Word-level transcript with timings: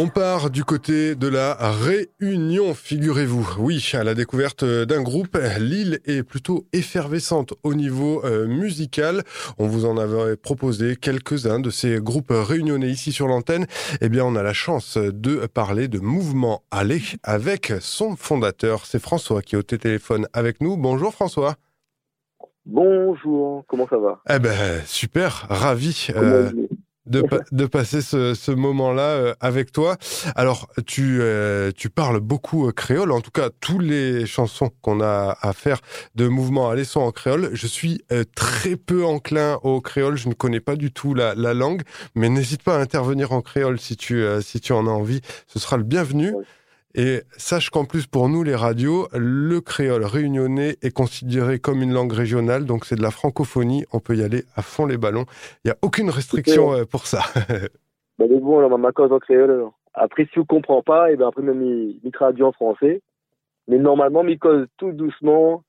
On 0.00 0.06
part 0.06 0.50
du 0.50 0.62
côté 0.62 1.16
de 1.16 1.26
la 1.26 1.54
Réunion, 1.54 2.72
figurez-vous. 2.72 3.56
Oui, 3.58 3.84
à 3.94 4.04
la 4.04 4.14
découverte 4.14 4.64
d'un 4.64 5.02
groupe, 5.02 5.36
l'île 5.58 5.98
est 6.04 6.22
plutôt 6.22 6.66
effervescente 6.72 7.54
au 7.64 7.74
niveau 7.74 8.24
euh, 8.24 8.46
musical. 8.46 9.24
On 9.58 9.66
vous 9.66 9.86
en 9.86 9.98
avait 9.98 10.36
proposé 10.36 10.94
quelques-uns 10.94 11.58
de 11.58 11.70
ces 11.70 11.98
groupes 12.00 12.30
réunionnais 12.30 12.90
ici 12.90 13.10
sur 13.10 13.26
l'antenne. 13.26 13.66
Eh 14.00 14.08
bien, 14.08 14.24
on 14.24 14.36
a 14.36 14.42
la 14.44 14.52
chance 14.52 14.96
de 14.98 15.46
parler 15.46 15.88
de 15.88 15.98
Mouvement 15.98 16.62
Aller 16.70 17.02
avec 17.24 17.72
son 17.80 18.14
fondateur. 18.14 18.86
C'est 18.86 19.02
François 19.02 19.42
qui 19.42 19.56
est 19.56 19.58
au 19.58 19.62
téléphone 19.62 20.28
avec 20.32 20.60
nous. 20.60 20.76
Bonjour 20.76 21.12
François. 21.12 21.56
Bonjour, 22.66 23.64
comment 23.66 23.88
ça 23.88 23.98
va? 23.98 24.20
Eh 24.30 24.38
ben 24.38 24.80
super, 24.86 25.48
ravi 25.50 26.06
de, 27.08 27.66
passer 27.66 28.00
ce, 28.00 28.50
moment-là 28.50 29.02
euh, 29.02 29.34
avec 29.40 29.72
toi. 29.72 29.96
Alors, 30.34 30.68
tu, 30.86 31.18
euh, 31.20 31.70
tu 31.76 31.90
parles 31.90 32.20
beaucoup 32.20 32.68
euh, 32.68 32.72
créole, 32.72 33.12
en 33.12 33.20
tout 33.20 33.30
cas, 33.30 33.50
toutes 33.60 33.82
les 33.82 34.26
chansons 34.26 34.70
qu'on 34.82 35.00
a 35.00 35.36
à 35.40 35.52
faire 35.52 35.80
de 36.14 36.28
mouvement 36.28 36.70
à 36.70 36.78
sont 36.84 37.00
en 37.00 37.10
créole. 37.10 37.50
Je 37.54 37.66
suis 37.66 38.02
très 38.36 38.76
peu 38.76 39.04
enclin 39.04 39.58
au 39.64 39.80
créole, 39.80 40.16
je 40.16 40.28
ne 40.28 40.34
connais 40.34 40.60
pas 40.60 40.76
du 40.76 40.92
tout 40.92 41.12
la, 41.12 41.34
la 41.34 41.52
langue, 41.52 41.82
mais 42.14 42.28
n'hésite 42.28 42.62
pas 42.62 42.76
à 42.76 42.80
intervenir 42.80 43.32
en 43.32 43.42
créole 43.42 43.80
si 43.80 43.96
tu, 43.96 44.24
si 44.40 44.60
tu 44.60 44.72
en 44.72 44.86
as 44.86 44.90
envie, 44.90 45.20
ce 45.48 45.58
sera 45.58 45.76
le 45.76 45.82
bienvenu. 45.82 46.32
Et 46.94 47.20
sache 47.36 47.70
qu'en 47.70 47.84
plus, 47.84 48.06
pour 48.06 48.28
nous, 48.28 48.42
les 48.42 48.54
radios, 48.54 49.08
le 49.12 49.60
créole 49.60 50.04
réunionnais 50.04 50.76
est 50.82 50.90
considéré 50.90 51.58
comme 51.58 51.82
une 51.82 51.92
langue 51.92 52.12
régionale, 52.12 52.64
donc 52.64 52.86
c'est 52.86 52.96
de 52.96 53.02
la 53.02 53.10
francophonie. 53.10 53.84
On 53.92 54.00
peut 54.00 54.16
y 54.16 54.22
aller 54.22 54.44
à 54.56 54.62
fond 54.62 54.86
les 54.86 54.96
ballons. 54.96 55.26
Il 55.64 55.68
n'y 55.68 55.72
a 55.72 55.76
aucune 55.82 56.10
restriction 56.10 56.72
euh, 56.72 56.84
pour 56.84 57.06
ça. 57.06 57.20
ben, 58.18 58.28
bon, 58.40 58.58
alors, 58.58 58.78
ma 58.78 58.92
cause 58.92 59.12
en 59.12 59.18
créole. 59.18 59.66
Après, 59.94 60.24
si 60.24 60.36
vous 60.36 60.42
ne 60.42 60.46
comprenez 60.46 60.82
pas, 60.82 61.10
et 61.10 61.14
eh 61.14 61.16
ben 61.16 61.28
après, 61.28 61.42
même, 61.42 61.62
il 61.62 62.10
traduit 62.12 62.42
en 62.42 62.52
français. 62.52 63.02
Mais 63.66 63.78
normalement, 63.78 64.24
il 64.24 64.38
cause 64.38 64.66
tout 64.78 64.92
doucement, 64.92 65.62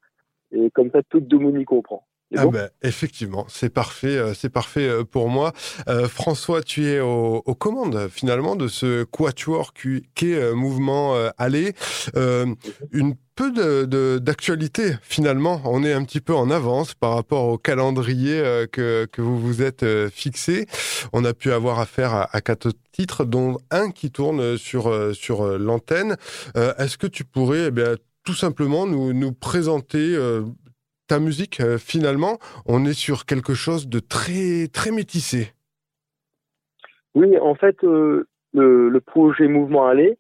et 0.52 0.72
comme 0.72 0.90
ça, 0.92 1.02
tout 1.10 1.22
le 1.30 1.38
monde 1.38 1.60
y 1.60 1.66
comprend. 1.66 2.04
Ah 2.38 2.46
ben, 2.46 2.70
effectivement, 2.84 3.48
c'est 3.50 3.72
parfait, 3.72 4.18
euh, 4.18 4.34
c'est 4.36 4.50
parfait 4.50 4.88
euh, 4.88 5.04
pour 5.04 5.30
moi. 5.30 5.52
Euh, 5.88 6.08
François, 6.08 6.62
tu 6.62 6.86
es 6.86 7.00
aux, 7.00 7.42
commandes 7.56 8.08
finalement 8.12 8.56
de 8.56 8.68
ce 8.68 9.04
quatuor 9.04 9.74
qui 9.74 10.04
est 10.22 10.54
Mouvement 10.54 11.16
Aller. 11.38 11.74
Mhm. 12.16 12.56
une 12.92 13.16
peu 13.36 13.52
d'actualité 14.20 14.96
finalement. 15.02 15.62
On 15.66 15.84
est 15.84 15.94
un 15.94 16.04
petit 16.04 16.22
peu 16.22 16.34
en 16.34 16.50
avance 16.52 16.94
par 16.94 17.16
rapport 17.16 17.46
au 17.46 17.58
calendrier 17.58 18.66
que, 18.72 19.06
que 19.12 19.22
vous 19.22 19.40
vous 19.40 19.62
êtes 19.62 19.86
fixé. 20.10 20.68
On 21.14 21.26
a 21.26 21.34
pu 21.34 21.52
avoir 21.52 21.80
affaire 21.80 22.14
à, 22.14 22.36
à 22.36 22.42
quatre 22.42 22.72
titres, 22.92 23.26
dont 23.26 23.58
un 23.72 23.92
qui 23.92 24.12
tourne 24.12 24.58
sur, 24.58 24.94
sur 25.14 25.58
l'antenne. 25.58 26.16
Est-ce 26.56 26.98
que 26.98 27.08
tu 27.08 27.26
pourrais 27.26 27.68
eh 27.68 27.72
bien, 27.72 27.96
tout 28.24 28.36
simplement 28.36 28.86
nous, 28.86 29.14
nous 29.14 29.34
présenter 29.34 30.18
ta 31.10 31.20
musique, 31.20 31.60
euh, 31.60 31.78
finalement, 31.80 32.38
on 32.68 32.86
est 32.86 32.94
sur 32.94 33.26
quelque 33.26 33.56
chose 33.56 33.90
de 33.90 34.00
très, 34.00 34.68
très 34.72 34.92
métissé. 34.92 35.54
Oui, 37.16 37.38
en 37.40 37.56
fait, 37.56 37.84
euh, 37.84 38.28
le, 38.54 39.00
projet 39.00 39.48
Mouvement 39.48 39.88
Aller, 39.88 40.18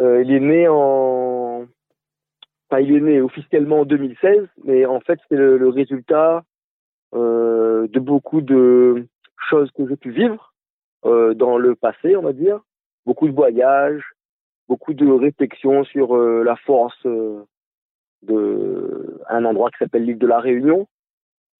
euh, 0.00 0.22
il 0.22 0.32
est 0.32 0.40
né 0.40 0.66
en. 0.68 1.66
Enfin, 2.68 2.80
il 2.80 2.96
est 2.96 3.00
né 3.00 3.20
officiellement 3.20 3.80
en 3.80 3.84
2016, 3.84 4.48
mais 4.64 4.86
en 4.86 5.00
fait, 5.00 5.20
c'est 5.28 5.36
le, 5.36 5.68
résultat 5.68 6.42
de 7.14 7.98
beaucoup 7.98 8.40
de 8.40 9.06
choses 9.50 9.70
que 9.72 9.86
j'ai 9.86 9.96
pu 9.96 10.10
vivre 10.10 10.54
dans 11.04 11.58
le 11.58 11.74
passé, 11.74 12.16
on 12.16 12.22
va 12.22 12.32
dire. 12.32 12.60
Beaucoup 13.04 13.28
de 13.28 13.34
voyages, 13.34 14.02
beaucoup 14.68 14.94
de 14.94 15.06
réflexions 15.06 15.84
sur 15.84 16.16
la 16.16 16.56
force 16.56 17.06
de 18.22 19.20
un 19.28 19.44
endroit 19.44 19.70
qui 19.70 19.78
s'appelle 19.78 20.04
l'île 20.04 20.18
de 20.18 20.26
la 20.26 20.40
Réunion, 20.40 20.86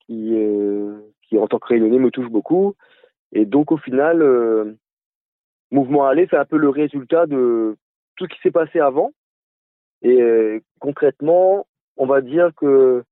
qui, 0.00 0.34
euh, 0.34 0.98
qui 1.22 1.38
en 1.38 1.46
tant 1.46 1.58
que 1.58 1.68
réunionnais 1.68 1.98
me 1.98 2.10
touche 2.10 2.28
beaucoup. 2.28 2.74
Et 3.32 3.44
donc 3.44 3.72
au 3.72 3.76
final, 3.76 4.22
euh, 4.22 4.72
Mouvement 5.70 6.06
Aller, 6.06 6.26
c'est 6.30 6.36
un 6.36 6.44
peu 6.44 6.58
le 6.58 6.68
résultat 6.68 7.26
de 7.26 7.76
tout 8.16 8.24
ce 8.24 8.34
qui 8.34 8.40
s'est 8.42 8.50
passé 8.50 8.78
avant. 8.78 9.12
Et 10.02 10.20
euh, 10.20 10.60
concrètement, 10.80 11.66
on 11.96 12.06
va 12.06 12.20
dire 12.20 12.50
que 12.56 13.04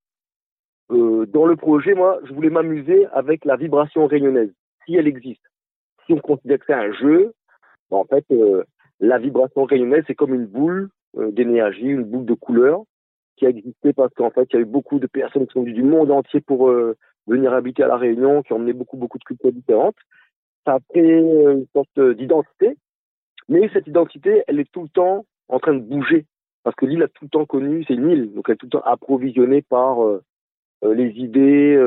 dans 0.89 1.45
le 1.45 1.55
projet, 1.55 1.93
moi, 1.93 2.19
je 2.25 2.33
voulais 2.33 2.49
m'amuser 2.49 3.05
avec 3.13 3.45
la 3.45 3.55
vibration 3.55 4.07
réunionnaise, 4.07 4.51
si 4.83 4.95
elle 4.95 5.07
existe. 5.07 5.41
Si 6.05 6.11
on 6.11 6.17
considère 6.17 6.59
que 6.59 6.65
c'est 6.67 6.73
un 6.73 6.91
jeu, 6.91 7.33
ben, 7.89 7.95
en 7.95 8.03
fait, 8.03 8.25
la 8.99 9.17
vibration 9.17 9.63
réunionnaise, 9.63 10.03
c'est 10.05 10.15
comme 10.15 10.33
une 10.33 10.47
boule 10.47 10.89
d'énergie, 11.13 11.85
une 11.85 12.03
boule 12.03 12.25
de 12.25 12.33
couleur 12.33 12.83
qui 13.37 13.45
a 13.45 13.49
existé 13.49 13.93
parce 13.93 14.13
qu'en 14.13 14.29
fait, 14.31 14.47
il 14.51 14.55
y 14.55 14.59
a 14.59 14.61
eu 14.61 14.65
beaucoup 14.65 14.99
de 14.99 15.07
personnes 15.07 15.47
qui 15.47 15.53
sont 15.53 15.61
venues 15.61 15.73
du 15.73 15.83
monde 15.83 16.11
entier 16.11 16.41
pour 16.41 16.69
euh, 16.69 16.95
venir 17.27 17.53
habiter 17.53 17.83
à 17.83 17.87
La 17.87 17.97
Réunion, 17.97 18.43
qui 18.43 18.53
ont 18.53 18.57
emmené 18.57 18.73
beaucoup, 18.73 18.97
beaucoup 18.97 19.17
de 19.17 19.23
cultures 19.23 19.51
différentes. 19.51 19.95
Ça 20.65 20.75
a 20.75 20.79
créé 20.89 21.17
une 21.17 21.65
sorte 21.73 21.99
d'identité, 22.17 22.77
mais 23.49 23.69
cette 23.73 23.87
identité, 23.87 24.43
elle 24.47 24.59
est 24.59 24.71
tout 24.71 24.83
le 24.83 24.89
temps 24.89 25.25
en 25.49 25.59
train 25.59 25.73
de 25.73 25.79
bouger, 25.79 26.25
parce 26.63 26.75
que 26.75 26.85
l'île 26.85 27.03
a 27.03 27.07
tout 27.07 27.25
le 27.25 27.29
temps 27.29 27.45
connu, 27.45 27.83
c'est 27.87 27.95
une 27.95 28.09
île, 28.09 28.33
donc 28.33 28.45
elle 28.47 28.53
est 28.53 28.57
tout 28.57 28.67
le 28.67 28.71
temps 28.71 28.83
approvisionnée 28.85 29.63
par 29.63 30.03
euh, 30.03 30.23
euh, 30.83 30.93
les 30.93 31.09
idées, 31.09 31.77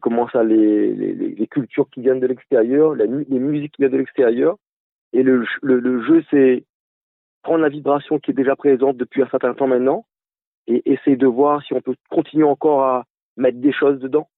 comment 0.00 0.28
ça, 0.30 0.42
les, 0.42 0.92
les, 0.94 1.12
les, 1.14 1.46
cultures 1.46 1.88
qui 1.90 2.00
viennent 2.00 2.18
de 2.18 2.26
l'extérieur, 2.26 2.94
les 2.94 3.06
musiques 3.06 3.72
qui 3.72 3.82
viennent 3.82 3.92
de 3.92 3.98
l'extérieur. 3.98 4.56
Et 5.12 5.22
le, 5.22 5.44
le, 5.62 5.78
le 5.78 6.02
jeu, 6.02 6.24
c'est 6.28 6.64
prendre 7.44 7.60
la 7.60 7.68
vibration 7.68 8.18
qui 8.18 8.32
est 8.32 8.34
déjà 8.34 8.56
présente 8.56 8.96
depuis 8.96 9.22
un 9.22 9.28
certain 9.28 9.54
temps 9.54 9.68
maintenant 9.68 10.04
et 10.66 10.82
essayer 10.90 11.16
de 11.16 11.26
voir 11.26 11.62
si 11.62 11.74
on 11.74 11.80
peut 11.80 11.94
continuer 12.10 12.44
encore 12.44 12.84
à 12.84 13.04
mettre 13.36 13.58
des 13.58 13.72
choses 13.72 13.98
dedans 13.98 14.28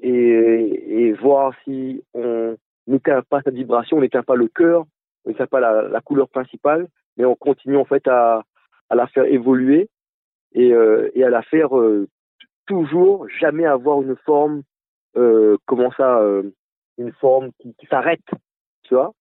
et, 0.00 0.10
et 0.10 1.12
voir 1.12 1.54
si 1.64 2.02
on 2.14 2.56
n'éteint 2.86 3.22
pas 3.28 3.42
cette 3.42 3.54
vibration, 3.54 3.98
on 3.98 4.00
n'éteint 4.00 4.22
pas 4.22 4.36
le 4.36 4.48
cœur, 4.48 4.84
on 5.24 5.30
n'éteint 5.30 5.46
pas 5.46 5.60
la, 5.60 5.82
la, 5.88 6.00
couleur 6.00 6.28
principale, 6.28 6.88
mais 7.16 7.24
on 7.24 7.34
continue 7.34 7.76
en 7.76 7.84
fait 7.84 8.06
à, 8.08 8.42
à 8.88 8.94
la 8.94 9.06
faire 9.06 9.24
évoluer 9.24 9.88
et, 10.52 10.72
euh, 10.72 11.10
et 11.14 11.24
à 11.24 11.30
la 11.30 11.42
faire 11.42 11.76
euh, 11.78 12.08
toujours 12.66 13.28
jamais 13.40 13.66
avoir 13.66 14.00
une 14.02 14.16
forme, 14.24 14.62
euh, 15.16 15.56
comment 15.66 15.92
ça, 15.92 16.18
euh, 16.20 16.50
une 16.98 17.12
forme 17.12 17.50
qui, 17.60 17.74
s'arrête, 17.88 18.20
tu 18.84 18.94
vois. 18.94 19.12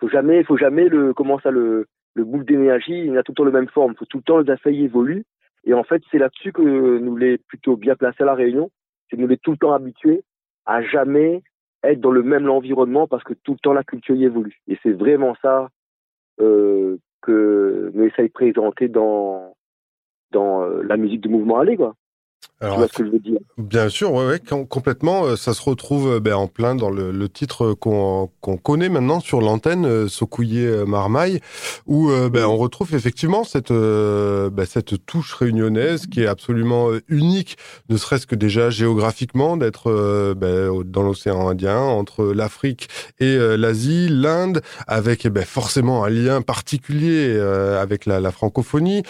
Faut 0.00 0.08
jamais, 0.08 0.44
faut 0.44 0.56
jamais 0.56 0.88
le, 0.88 1.14
comment 1.14 1.40
ça, 1.40 1.50
le, 1.50 1.86
le 2.14 2.24
boule 2.24 2.44
d'énergie, 2.44 3.06
il 3.06 3.16
a 3.16 3.22
tout 3.22 3.32
le 3.32 3.36
temps 3.36 3.44
la 3.44 3.50
même 3.50 3.68
forme. 3.68 3.96
Faut 3.96 4.04
tout 4.04 4.18
le 4.18 4.22
temps 4.22 4.38
les 4.38 4.50
affaires 4.50 4.72
évoluent 4.72 5.24
et 5.64 5.74
en 5.74 5.84
fait, 5.84 6.02
c'est 6.10 6.18
là-dessus 6.18 6.52
que 6.52 6.62
nous 6.98 7.16
les 7.16 7.38
plutôt 7.38 7.76
bien 7.76 7.96
placés 7.96 8.22
à 8.22 8.26
la 8.26 8.34
Réunion, 8.34 8.70
c'est 9.10 9.16
nous 9.16 9.26
les 9.26 9.38
tout 9.38 9.52
le 9.52 9.56
temps 9.56 9.72
habitués 9.72 10.22
à 10.66 10.82
jamais 10.82 11.42
être 11.82 12.00
dans 12.00 12.10
le 12.10 12.22
même 12.22 12.48
environnement 12.48 13.06
parce 13.06 13.24
que 13.24 13.34
tout 13.34 13.52
le 13.52 13.58
temps 13.58 13.72
la 13.72 13.84
culture 13.84 14.14
y 14.14 14.24
évolue. 14.24 14.60
Et 14.66 14.78
c'est 14.82 14.92
vraiment 14.92 15.34
ça 15.42 15.68
euh, 16.40 16.96
que 17.22 17.90
nous 17.94 18.04
essayons 18.04 18.28
de 18.28 18.32
présenter 18.32 18.88
dans 18.88 19.54
dans 20.30 20.62
euh, 20.62 20.82
la 20.82 20.96
musique 20.96 21.22
de 21.22 21.28
mouvement 21.28 21.58
aller 21.58 21.76
quoi. 21.76 21.94
Alors, 22.60 22.74
tu 22.74 22.78
vois 22.80 22.88
ce 22.88 22.92
que 22.94 23.04
je 23.06 23.10
veux 23.10 23.18
dire? 23.20 23.38
Bien 23.56 23.88
sûr, 23.88 24.12
ouais, 24.12 24.26
ouais, 24.26 24.40
complètement. 24.68 25.24
Euh, 25.26 25.36
ça 25.36 25.54
se 25.54 25.62
retrouve 25.62 26.14
euh, 26.14 26.20
ben, 26.20 26.34
en 26.34 26.48
plein 26.48 26.74
dans 26.74 26.90
le, 26.90 27.12
le 27.12 27.28
titre 27.28 27.72
qu'on 27.74 28.30
qu'on 28.40 28.56
connaît 28.56 28.88
maintenant 28.88 29.20
sur 29.20 29.40
l'antenne, 29.40 29.84
euh, 29.84 30.08
Sokouye 30.08 30.66
Marmaille, 30.86 31.40
où 31.86 32.10
ben, 32.30 32.44
on 32.46 32.56
retrouve 32.56 32.94
effectivement 32.94 33.44
cette, 33.44 33.72
ben, 33.72 34.64
cette 34.66 35.06
touche 35.06 35.34
réunionnaise 35.34 36.06
qui 36.06 36.22
est 36.22 36.26
absolument 36.26 36.88
unique, 37.08 37.56
ne 37.88 37.96
serait-ce 37.96 38.26
que 38.26 38.34
déjà 38.34 38.70
géographiquement, 38.70 39.56
d'être 39.56 39.90
dans 40.34 41.02
l'océan 41.02 41.48
Indien, 41.48 41.80
entre 41.80 42.24
l'Afrique 42.24 42.88
et 43.18 43.36
l'Asie, 43.56 44.08
l'Inde, 44.08 44.62
avec 44.86 45.26
ben, 45.28 45.44
forcément 45.44 46.04
un 46.04 46.10
lien 46.10 46.42
particulier 46.42 47.38
avec 47.80 48.06
la, 48.06 48.20
la 48.20 48.30
francophonie. 48.30 49.02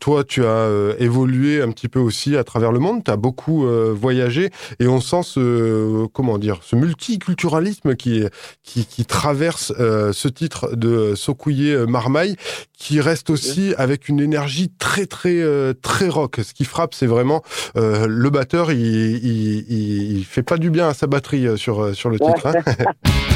toi, 0.00 0.24
tu 0.24 0.44
as 0.44 0.94
évolué 0.98 1.62
un 1.62 1.70
petit 1.70 1.88
peu 1.88 2.00
aussi 2.00 2.36
à 2.36 2.44
travers 2.44 2.72
le 2.74 2.80
monde, 2.80 3.02
tu 3.02 3.10
as 3.10 3.16
beaucoup 3.16 3.64
euh, 3.64 3.94
voyagé 3.98 4.50
et 4.78 4.86
on 4.86 5.00
sent 5.00 5.22
ce 5.22 6.06
comment 6.08 6.38
dire, 6.38 6.60
ce 6.62 6.76
multiculturalisme 6.76 7.96
qui 7.96 8.24
qui, 8.62 8.84
qui 8.84 9.06
traverse 9.06 9.72
euh, 9.80 10.12
ce 10.12 10.28
titre 10.28 10.76
de 10.76 11.14
Sokouye 11.14 11.74
Marmaille 11.88 12.36
qui 12.76 13.00
reste 13.00 13.30
aussi 13.30 13.74
avec 13.78 14.08
une 14.10 14.20
énergie 14.20 14.70
très 14.78 15.06
très 15.06 15.40
euh, 15.40 15.72
très 15.80 16.08
rock. 16.08 16.40
Ce 16.44 16.52
qui 16.52 16.64
frappe, 16.64 16.94
c'est 16.94 17.06
vraiment 17.06 17.42
le 17.74 18.28
batteur, 18.28 18.72
il, 18.72 18.78
il, 18.78 20.18
il, 20.18 20.24
fait 20.24 20.42
pas 20.42 20.58
du 20.58 20.70
bien 20.70 20.88
à 20.88 20.94
sa 20.94 21.06
batterie 21.06 21.56
sur 21.56 21.94
sur 21.94 22.10
le 22.10 22.18
titre. 22.18 22.46
Hein. 22.46 22.84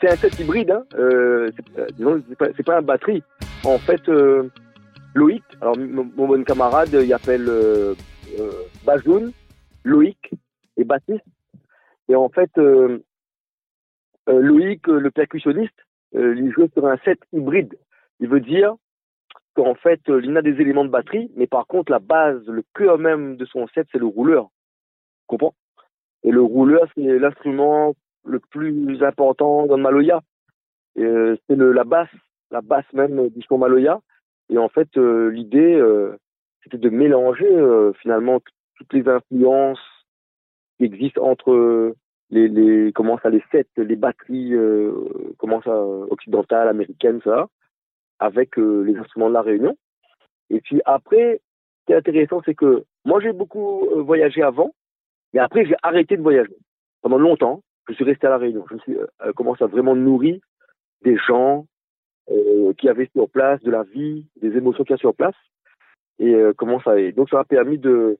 c'est 0.00 0.08
un 0.08 0.16
set 0.16 0.38
hybride. 0.38 0.70
Hein. 0.70 0.84
Euh, 0.94 1.50
c'est 1.96 2.36
pas, 2.36 2.48
pas 2.64 2.78
un 2.78 2.82
batterie. 2.82 3.22
En 3.64 3.78
fait, 3.78 4.02
Loïc, 5.14 5.42
alors 5.60 5.76
mon, 5.76 6.04
bon 6.04 6.42
camarade, 6.44 6.92
il 6.92 7.12
appelle 7.12 7.46
euh, 7.48 7.94
Bajoun, 8.84 9.32
Loïc 9.84 10.30
et 10.76 10.84
Baptiste. 10.84 11.24
Et 12.08 12.14
en 12.14 12.28
fait, 12.28 12.50
Loïc, 14.26 14.86
le 14.86 15.10
percussionniste, 15.10 15.74
il 16.14 16.52
joue 16.52 16.68
sur 16.72 16.86
un 16.86 16.96
set 17.04 17.18
hybride. 17.32 17.76
Il 18.20 18.28
veut 18.28 18.40
dire 18.40 18.74
qu'en 19.54 19.74
fait, 19.74 20.00
il 20.08 20.36
a 20.36 20.42
des 20.42 20.60
éléments 20.60 20.84
de 20.84 20.90
batterie, 20.90 21.30
mais 21.36 21.46
par 21.46 21.66
contre, 21.66 21.90
la 21.90 21.98
base, 21.98 22.44
le 22.46 22.64
cœur 22.74 22.98
même 22.98 23.36
de 23.36 23.44
son 23.46 23.66
set, 23.68 23.86
c'est 23.90 23.98
le 23.98 24.06
rouleur. 24.06 24.44
Tu 24.44 25.26
comprends? 25.26 25.54
Et 26.22 26.30
le 26.30 26.42
rouleur, 26.42 26.86
c'est 26.94 27.18
l'instrument 27.18 27.94
le 28.24 28.38
plus 28.38 29.02
important 29.02 29.66
dans 29.66 29.78
Maloya. 29.78 30.20
Euh, 30.98 31.36
c'est 31.48 31.56
la 31.56 31.84
basse, 31.84 32.08
la 32.50 32.60
basse 32.60 32.90
même 32.92 33.28
du 33.28 33.42
son 33.42 33.58
Maloya. 33.58 34.00
Et 34.48 34.58
en 34.58 34.68
fait, 34.68 34.88
euh, 34.96 35.30
l'idée, 35.30 35.74
euh, 35.74 36.16
c'était 36.62 36.78
de 36.78 36.90
mélanger 36.90 37.48
finalement 38.00 38.40
toutes 38.76 38.92
les 38.92 39.08
influences 39.08 39.80
qui 40.76 40.84
existent 40.84 41.22
entre 41.24 41.94
les, 42.30 42.48
les 42.48 42.92
comment 42.92 43.18
ça, 43.18 43.30
les 43.30 43.42
sets, 43.50 43.66
les 43.76 43.96
batteries, 43.96 44.54
comment 45.38 45.62
ça, 45.62 45.74
occidentales, 46.10 46.68
américaines, 46.68 47.20
ça, 47.24 47.48
avec 48.18 48.56
les 48.56 48.94
instruments 48.96 49.28
de 49.28 49.34
la 49.34 49.42
Réunion. 49.42 49.76
Et 50.50 50.60
puis 50.60 50.82
après, 50.84 51.40
ce 51.80 51.86
qui 51.86 51.92
est 51.92 51.96
intéressant, 51.96 52.42
c'est 52.44 52.54
que 52.54 52.84
moi 53.06 53.20
j'ai 53.20 53.32
beaucoup 53.32 53.88
voyagé 54.02 54.42
avant, 54.42 54.74
mais 55.32 55.40
après 55.40 55.64
j'ai 55.64 55.76
arrêté 55.82 56.18
de 56.18 56.22
voyager 56.22 56.56
pendant 57.00 57.18
longtemps 57.18 57.62
je 57.88 57.94
suis 57.94 58.04
resté 58.04 58.26
à 58.26 58.30
la 58.30 58.38
Réunion. 58.38 58.64
Je 58.68 58.74
me 58.74 58.80
suis 58.80 58.96
euh, 58.96 59.32
commencé 59.34 59.64
à 59.64 59.66
vraiment 59.66 59.96
nourrir 59.96 60.38
des 61.02 61.16
gens 61.16 61.66
euh, 62.30 62.72
qui 62.74 62.88
avaient 62.88 63.10
sur 63.14 63.28
place, 63.28 63.60
de 63.62 63.70
la 63.70 63.82
vie, 63.82 64.26
des 64.40 64.56
émotions 64.56 64.84
qu'il 64.84 64.94
y 64.94 64.94
a 64.94 64.98
sur 64.98 65.14
place. 65.14 65.34
Et 66.18 66.34
euh, 66.34 66.52
comment 66.56 66.80
ça 66.80 67.00
est. 67.00 67.12
Donc 67.12 67.30
ça 67.30 67.36
m'a 67.36 67.44
permis 67.44 67.78
de 67.78 68.18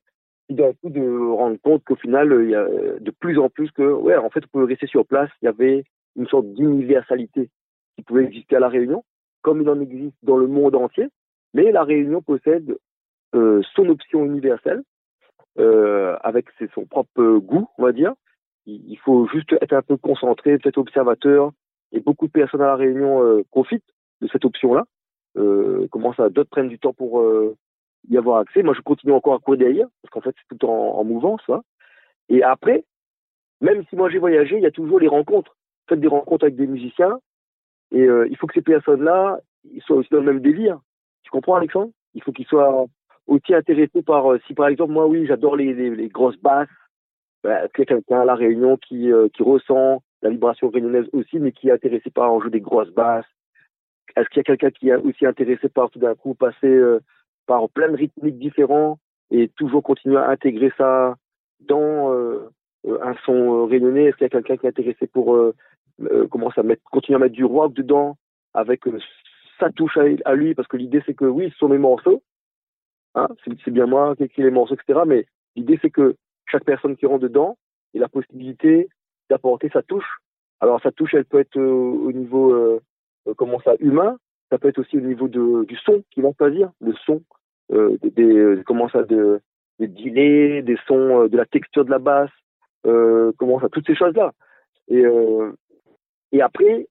d'un 0.49 0.73
coup 0.73 0.91
de 0.91 1.31
rendre 1.33 1.59
compte 1.63 1.85
qu'au 1.85 1.95
final, 1.95 2.37
il 2.43 2.51
y 2.51 2.57
a 2.57 2.67
de 2.67 3.11
plus 3.13 3.39
en 3.39 3.49
plus 3.49 3.71
que, 3.71 3.83
ouais, 3.83 4.17
en 4.17 4.31
fait, 4.31 4.43
on 4.47 4.49
pouvait 4.49 4.73
rester 4.73 4.89
sur 4.89 5.07
place. 5.07 5.31
Il 5.43 5.45
y 5.45 5.49
avait 5.49 5.85
une 6.17 6.27
sorte 6.27 6.53
d'universalité 6.55 7.51
qui 7.97 8.03
pouvait 8.03 8.25
exister 8.25 8.57
à 8.57 8.61
La 8.61 8.69
Réunion, 8.69 9.05
comme 9.43 9.63
il 9.63 9.69
en 9.69 9.81
existe 9.81 10.17
dans 10.25 10.37
le 10.37 10.49
monde 10.49 10.75
entier. 10.75 11.07
Mais 11.55 11.71
La 11.71 11.85
Réunion 11.85 12.21
possède 12.21 12.77
euh, 13.35 13.63
son 13.75 13.89
option 13.91 14.25
universelle, 14.25 14.83
euh, 15.59 16.17
avec 16.23 16.47
son 16.75 16.85
propre 16.85 17.39
goût, 17.39 17.69
on 17.79 17.85
va 17.85 17.93
dire, 17.93 18.15
il 18.67 18.99
faut 18.99 19.27
juste 19.29 19.55
être 19.61 19.73
un 19.73 19.83
peu 19.83 19.97
concentré, 19.97 20.59
peut-être 20.59 20.79
observateur. 20.79 21.53
Et 21.93 22.01
beaucoup 22.01 22.27
de 22.27 22.33
personnes 22.33 22.61
à 22.63 22.67
la 22.67 22.77
Réunion 22.77 23.23
euh, 23.23 23.43
profitent 23.51 23.85
de 24.21 24.29
cette 24.29 24.45
option-là. 24.45 24.85
Euh, 25.37 25.87
commencent 25.89 26.21
à 26.21 26.29
d'autres 26.29 26.51
prennent 26.51 26.69
du 26.69 26.79
temps 26.79 26.93
pour 26.93 27.21
euh, 27.21 27.57
y 28.09 28.17
avoir 28.17 28.39
accès. 28.39 28.63
Moi, 28.63 28.75
je 28.75 28.81
continue 28.81 29.13
encore 29.13 29.35
à 29.35 29.39
courir 29.39 29.59
derrière 29.61 29.89
parce 30.03 30.13
qu'en 30.13 30.21
fait, 30.21 30.35
c'est 30.37 30.57
tout 30.57 30.67
en, 30.67 30.99
en 30.99 31.05
mouvance. 31.05 31.43
Hein. 31.49 31.63
Et 32.29 32.43
après, 32.43 32.85
même 33.61 33.85
si 33.89 33.97
moi 33.97 34.09
j'ai 34.09 34.19
voyagé, 34.19 34.57
il 34.57 34.63
y 34.63 34.67
a 34.67 34.71
toujours 34.71 35.01
les 35.01 35.09
rencontres. 35.09 35.57
Faites 35.89 36.01
des 36.01 36.09
rencontres 36.09 36.45
avec 36.45 36.57
des 36.57 36.67
musiciens. 36.67 37.19
Et 37.93 38.03
euh, 38.03 38.27
il 38.31 38.37
faut 38.37 38.47
que 38.47 38.55
ces 38.55 38.63
personnes-là, 38.63 39.41
soient 39.85 39.97
aussi 39.97 40.09
dans 40.11 40.21
le 40.21 40.33
même 40.33 40.41
délire. 40.41 40.79
Tu 41.23 41.31
comprends, 41.31 41.57
Alexandre? 41.57 41.91
Il 42.15 42.23
faut 42.23 42.33
qu'ils 42.33 42.47
soient 42.47 42.87
aussi 43.27 43.55
intéressés 43.55 44.03
par, 44.03 44.33
euh, 44.33 44.39
si 44.47 44.55
par 44.55 44.69
exemple, 44.69 44.93
moi, 44.93 45.07
oui, 45.07 45.27
j'adore 45.27 45.57
les, 45.57 45.75
les, 45.75 45.91
les 45.91 46.09
grosses 46.09 46.41
basses, 46.41 46.69
bah, 47.43 47.63
a 47.63 47.69
quelqu'un 47.69 48.21
à 48.21 48.25
La 48.25 48.35
Réunion 48.35 48.77
qui, 48.77 49.13
euh, 49.13 49.29
qui 49.33 49.43
ressent 49.43 50.03
la 50.23 50.31
vibration 50.31 50.69
réunionnaise 50.69 51.09
aussi, 51.13 51.39
mais 51.39 51.53
qui 51.53 51.69
est 51.69 51.73
intéressé 51.73 52.11
par 52.11 52.31
un 52.31 52.41
jeu 52.43 52.51
des 52.51 52.61
grosses 52.61 52.91
basses? 52.91 53.27
Est-ce 54.17 54.29
qu'il 54.29 54.39
y 54.39 54.41
a 54.41 54.45
quelqu'un 54.45 54.71
qui 54.71 54.89
est 54.89 54.97
aussi 54.97 55.25
intéressé 55.25 55.69
par 55.69 55.91
tout 55.91 55.99
d'un 55.99 56.15
coup 56.15 56.35
passer 56.35 56.67
euh, 56.67 57.01
par 57.47 57.69
plein 57.71 57.89
de 57.89 57.97
rythmiques 57.97 58.39
différents 58.39 58.99
et 59.31 59.49
toujours 59.49 59.83
continuer 59.83 60.19
à 60.19 60.29
intégrer 60.29 60.73
ça 60.77 61.17
dans 61.61 62.13
euh, 62.13 62.51
un 62.85 63.15
son 63.25 63.67
réunionnais? 63.67 64.05
Est-ce 64.05 64.17
qu'il 64.17 64.25
y 64.25 64.27
a 64.27 64.31
quelqu'un 64.31 64.57
qui 64.57 64.67
est 64.67 64.71
intéressé 64.71 65.07
pour 65.07 65.39
commencer 66.31 66.61
à 66.61 66.63
mettre, 66.63 66.83
continuer 66.91 67.17
à 67.17 67.21
mettre 67.21 67.35
du 67.35 67.45
rock 67.45 67.73
dedans 67.73 68.17
avec 68.53 68.83
sa 69.59 69.71
touche 69.71 69.97
à, 69.97 70.35
lui? 70.35 70.55
Parce 70.55 70.69
que 70.69 70.77
l'idée 70.77 71.03
c'est 71.07 71.15
que 71.15 71.25
oui, 71.25 71.51
ce 71.53 71.59
sont 71.59 71.69
mes 71.69 71.79
morceaux, 71.79 72.23
hein, 73.15 73.29
c'est 73.45 73.71
bien 73.71 73.87
moi 73.87 74.17
qui 74.17 74.25
écris 74.25 74.43
les 74.43 74.51
morceaux, 74.51 74.75
etc. 74.75 75.01
Mais 75.07 75.27
l'idée 75.57 75.79
c'est 75.81 75.91
que 75.91 76.17
chaque 76.51 76.65
personne 76.65 76.97
qui 76.97 77.07
rentre 77.07 77.23
dedans 77.23 77.57
ait 77.95 77.99
la 77.99 78.09
possibilité 78.09 78.89
d'apporter 79.29 79.69
sa 79.73 79.83
touche. 79.83 80.19
Alors 80.61 80.81
sa 80.83 80.93
touche, 80.93 81.15
elle 81.15 81.25
peut 81.25 81.41
être 81.41 81.59
euh, 81.59 81.71
au 81.71 82.13
niveau 82.13 82.53
euh, 82.53 82.81
euh, 83.29 83.35
comment 83.35 83.61
ça 83.61 83.75
humain, 83.81 84.19
ça 84.51 84.59
peut 84.59 84.69
être 84.69 84.79
aussi 84.79 84.99
au 84.99 85.01
niveau 85.01 85.29
de, 85.29 85.65
du 85.65 85.77
son 85.77 86.03
qu'ils 86.11 86.23
vont 86.23 86.35
choisir, 86.37 86.71
le 86.81 86.93
son, 87.07 87.23
des, 87.71 88.63
comment 88.67 88.89
ça, 88.89 89.05
de, 89.05 89.41
des 89.79 89.87
délais, 89.87 90.63
des 90.63 90.77
sons, 90.87 91.29
de 91.29 91.37
la 91.37 91.47
texture 91.47 91.85
de 91.85 91.91
la 91.91 92.01
basse, 92.01 92.31
comment 92.83 93.61
ça, 93.61 93.69
toutes 93.69 93.87
ces 93.87 93.95
choses-là. 93.95 94.33
Et, 94.89 95.05
et 96.33 96.43
après, 96.43 96.89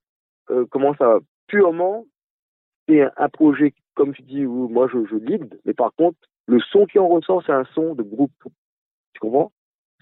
comment 0.70 0.96
ça, 0.96 1.18
purement, 1.48 2.06
c'est 2.88 3.02
un, 3.02 3.12
un, 3.18 3.28
projet, 3.28 3.74
comme 3.94 4.14
tu 4.14 4.22
dis, 4.22 4.46
où 4.46 4.70
moi 4.70 4.88
je, 4.88 5.06
je 5.12 5.18
lead, 5.18 5.60
mais 5.66 5.74
par 5.74 5.94
contre, 5.96 6.18
le 6.48 6.60
son 6.62 6.86
qui 6.86 6.98
en 6.98 7.10
ressort, 7.10 7.44
c'est 7.46 7.52
un 7.52 7.66
son 7.76 7.94
de 7.94 8.04
groupe. 8.04 8.32
Comprends 9.20 9.52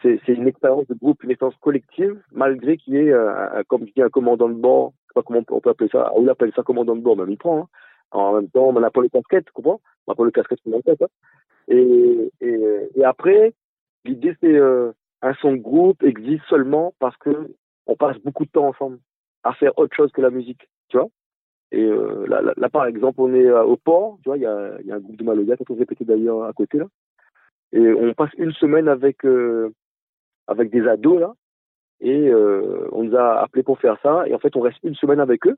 c'est, 0.02 0.20
une 0.28 0.48
expérience 0.48 0.88
de 0.88 0.94
groupe, 0.94 1.24
une 1.24 1.32
expérience 1.32 1.58
collective, 1.60 2.22
malgré 2.32 2.78
qu'il 2.78 2.94
y 2.94 2.98
ait, 2.98 3.12
euh, 3.12 3.64
comme 3.68 3.88
je 3.88 3.94
dis, 3.94 4.02
un 4.02 4.10
commandant 4.10 4.50
de 4.50 4.54
bord, 4.54 4.94
je 5.02 5.08
sais 5.08 5.14
pas 5.16 5.24
comment 5.24 5.42
on 5.50 5.60
peut 5.60 5.70
appeler 5.70 5.90
ça, 5.92 6.12
on 6.16 6.28
appelle 6.28 6.52
ça 6.56 6.64
commandant 6.64 6.96
de 6.96 7.02
bord, 7.02 7.18
même 7.18 7.32
il 7.32 7.38
prend. 7.38 7.62
Hein. 7.62 7.68
En 8.12 8.34
même 8.34 8.50
temps, 8.50 8.68
on 8.68 8.80
n'a 8.80 8.92
pas 8.92 9.02
le 9.02 9.10
casquette, 9.10 9.46
tu 9.46 9.52
comprends? 9.54 9.82
On 10.06 10.12
n'a 10.12 10.16
pas 10.16 10.24
le 10.24 10.32
casquette 10.32 10.60
sur 10.62 10.72
la 10.72 10.82
tête. 10.82 11.02
Hein. 11.02 11.08
Et, 11.68 13.04
après, 13.04 13.54
l'idée, 14.06 14.36
c'est 14.42 14.56
euh, 14.56 14.92
un 15.22 15.34
son 15.36 15.54
de 15.54 15.58
groupe 15.58 16.04
existe 16.04 16.44
seulement 16.50 16.94
parce 17.00 17.18
que 17.18 17.54
on 17.88 17.96
passe 17.96 18.18
beaucoup 18.20 18.46
de 18.46 18.52
temps 18.52 18.68
ensemble 18.68 19.00
à 19.44 19.54
faire 19.54 19.78
autre 19.78 19.96
chose 19.96 20.12
que 20.12 20.22
la 20.22 20.30
musique, 20.30 20.70
tu 20.90 20.98
vois? 20.98 21.08
Et 21.72 21.84
euh, 21.84 22.26
là, 22.28 22.70
par 22.70 22.86
exemple, 22.86 23.20
on 23.20 23.34
est 23.34 23.46
euh, 23.46 23.64
au 23.64 23.76
port, 23.76 24.20
tu 24.24 24.30
vois, 24.30 24.38
il 24.38 24.44
y 24.44 24.46
a, 24.46 24.52
a 24.54 24.96
un 24.96 25.00
groupe 25.00 25.18
de 25.18 25.24
Maloya, 25.24 25.58
qui 25.58 25.64
on 25.70 25.76
répété 25.76 26.06
d'ailleurs 26.06 26.44
à 26.44 26.54
côté 26.54 26.78
là. 26.78 26.86
Et 27.74 27.80
on 27.80 28.14
passe 28.14 28.34
une 28.38 28.54
semaine 28.54 28.88
avec 28.88 29.26
euh, 29.26 29.74
avec 30.48 30.70
des 30.70 30.88
ados 30.88 31.20
là, 31.20 31.34
et 32.00 32.30
euh, 32.30 32.88
on 32.92 33.04
nous 33.04 33.16
a 33.16 33.40
appelés 33.42 33.64
pour 33.64 33.80
faire 33.80 33.98
ça. 34.02 34.28
Et 34.28 34.34
en 34.34 34.40
fait, 34.40 34.56
on 34.56 34.62
reste 34.62 34.80
une 34.84 34.96
semaine 34.96 35.20
avec 35.20 35.46
eux. 35.48 35.56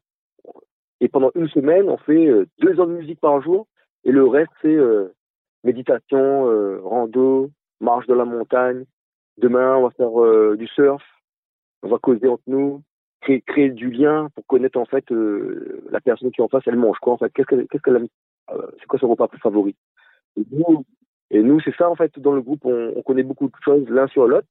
Et 1.02 1.08
pendant 1.08 1.32
une 1.36 1.48
semaine, 1.50 1.90
on 1.90 1.98
fait 1.98 2.28
euh, 2.28 2.46
deux 2.60 2.80
heures 2.80 2.88
de 2.88 2.94
musique 2.94 3.20
par 3.20 3.42
jour, 3.42 3.68
et 4.04 4.12
le 4.12 4.26
reste 4.26 4.52
c'est 4.62 4.76
euh, 4.76 5.14
méditation, 5.64 6.50
euh, 6.50 6.80
rando, 6.84 7.50
marche 7.80 8.08
dans 8.08 8.16
la 8.16 8.26
montagne. 8.26 8.86
Demain, 9.38 9.78
on 9.78 9.84
va 9.84 9.92
faire 9.92 10.58
du 10.58 10.68
surf, 10.68 11.02
on 11.82 11.88
va 11.88 11.98
causer 11.98 12.28
entre 12.28 12.44
nous, 12.48 12.84
créer, 13.22 13.40
créer 13.40 13.70
du 13.70 13.90
lien 13.90 14.28
pour 14.36 14.46
connaître 14.48 14.78
en 14.78 14.84
fait 14.84 15.06
la 15.10 16.02
personne 16.02 16.30
qui 16.32 16.42
est 16.42 16.44
en 16.44 16.50
face, 16.50 16.64
elle 16.66 16.76
mange 16.76 16.98
quoi 17.00 17.14
en 17.14 17.18
fait, 17.18 17.32
qu'est-ce 17.32 17.48
qu'elle, 17.48 17.66
qu'est-ce 17.70 17.82
qu'elle 17.82 18.06
c'est 18.80 18.86
quoi 18.86 19.00
son 19.00 19.08
repas 19.08 19.30
favori. 19.42 19.78
Et 21.32 21.42
nous, 21.42 21.60
c'est 21.62 21.76
ça 21.76 21.90
en 21.90 21.96
fait 21.96 22.18
dans 22.20 22.34
le 22.34 22.42
groupe, 22.42 22.62
on, 22.66 22.94
on 22.96 23.02
connaît 23.02 23.24
beaucoup 23.24 23.48
de 23.48 23.54
choses 23.64 23.88
l'un 23.90 24.08
sur 24.08 24.28
l'autre. 24.28 24.48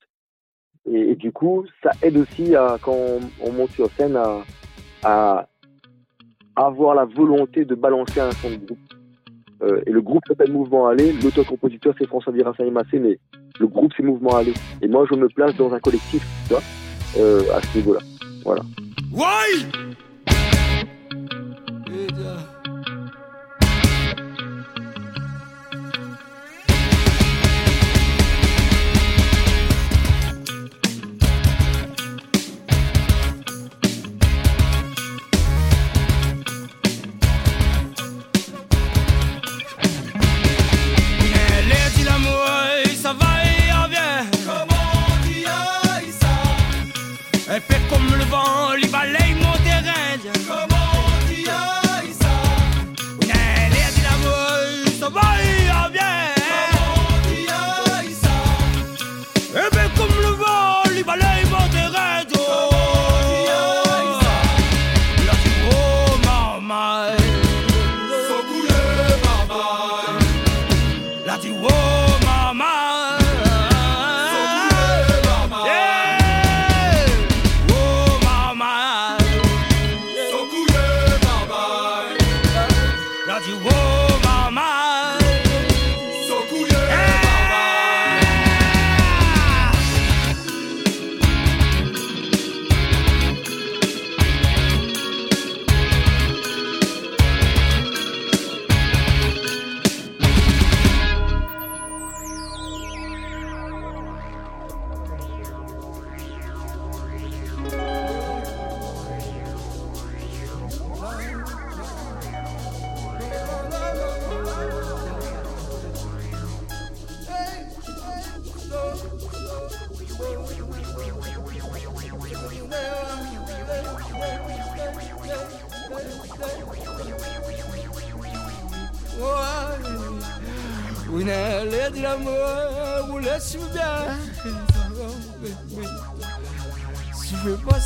Et, 0.90 1.16
du 1.16 1.32
coup, 1.32 1.66
ça 1.82 1.90
aide 2.02 2.16
aussi 2.16 2.54
à, 2.54 2.78
quand 2.80 2.94
on, 2.94 3.20
on 3.42 3.52
monte 3.52 3.70
sur 3.72 3.90
scène 3.90 4.16
à, 4.16 4.42
à, 5.02 5.48
avoir 6.56 6.94
la 6.94 7.04
volonté 7.04 7.64
de 7.64 7.74
balancer 7.74 8.20
un 8.20 8.30
son 8.32 8.50
de 8.50 8.56
groupe. 8.56 8.78
Euh, 9.62 9.82
et 9.86 9.90
le 9.90 10.00
groupe 10.00 10.22
s'appelle 10.26 10.52
Mouvement 10.52 10.86
Aller, 10.86 11.12
l'auteur-compositeur 11.12 11.94
c'est 11.98 12.06
François 12.06 12.32
Virassin 12.32 12.70
Massé, 12.70 13.00
mais 13.00 13.18
le 13.58 13.66
groupe 13.66 13.92
c'est 13.96 14.04
Mouvement 14.04 14.36
Aller. 14.36 14.54
Et 14.80 14.88
moi 14.88 15.04
je 15.10 15.16
me 15.16 15.28
place 15.28 15.56
dans 15.56 15.74
un 15.74 15.80
collectif, 15.80 16.24
tu 16.46 16.54
vois, 16.54 16.62
euh, 17.18 17.42
à 17.52 17.60
ce 17.60 17.78
niveau-là. 17.78 18.00
Voilà. 18.44 18.62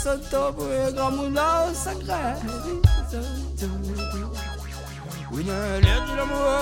Santo 0.02 0.52
gramuno 0.92 1.72
sacré. 1.72 2.34
Une 5.32 5.46
lettre 5.80 6.10
de 6.10 6.16
l'amour 6.16 6.54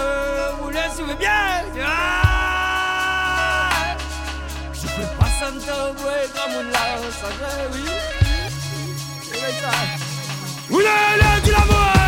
vous 0.60 0.70
laisse 0.70 1.00
bien. 1.18 1.64
Je 4.74 4.86
fais 4.86 5.10
pas 5.18 5.30
santo 5.40 5.76
gramuno 6.34 6.84
sacré 7.20 7.54
oui 7.72 7.84
Une 10.70 10.92
lettre 11.20 11.46
de 11.46 11.99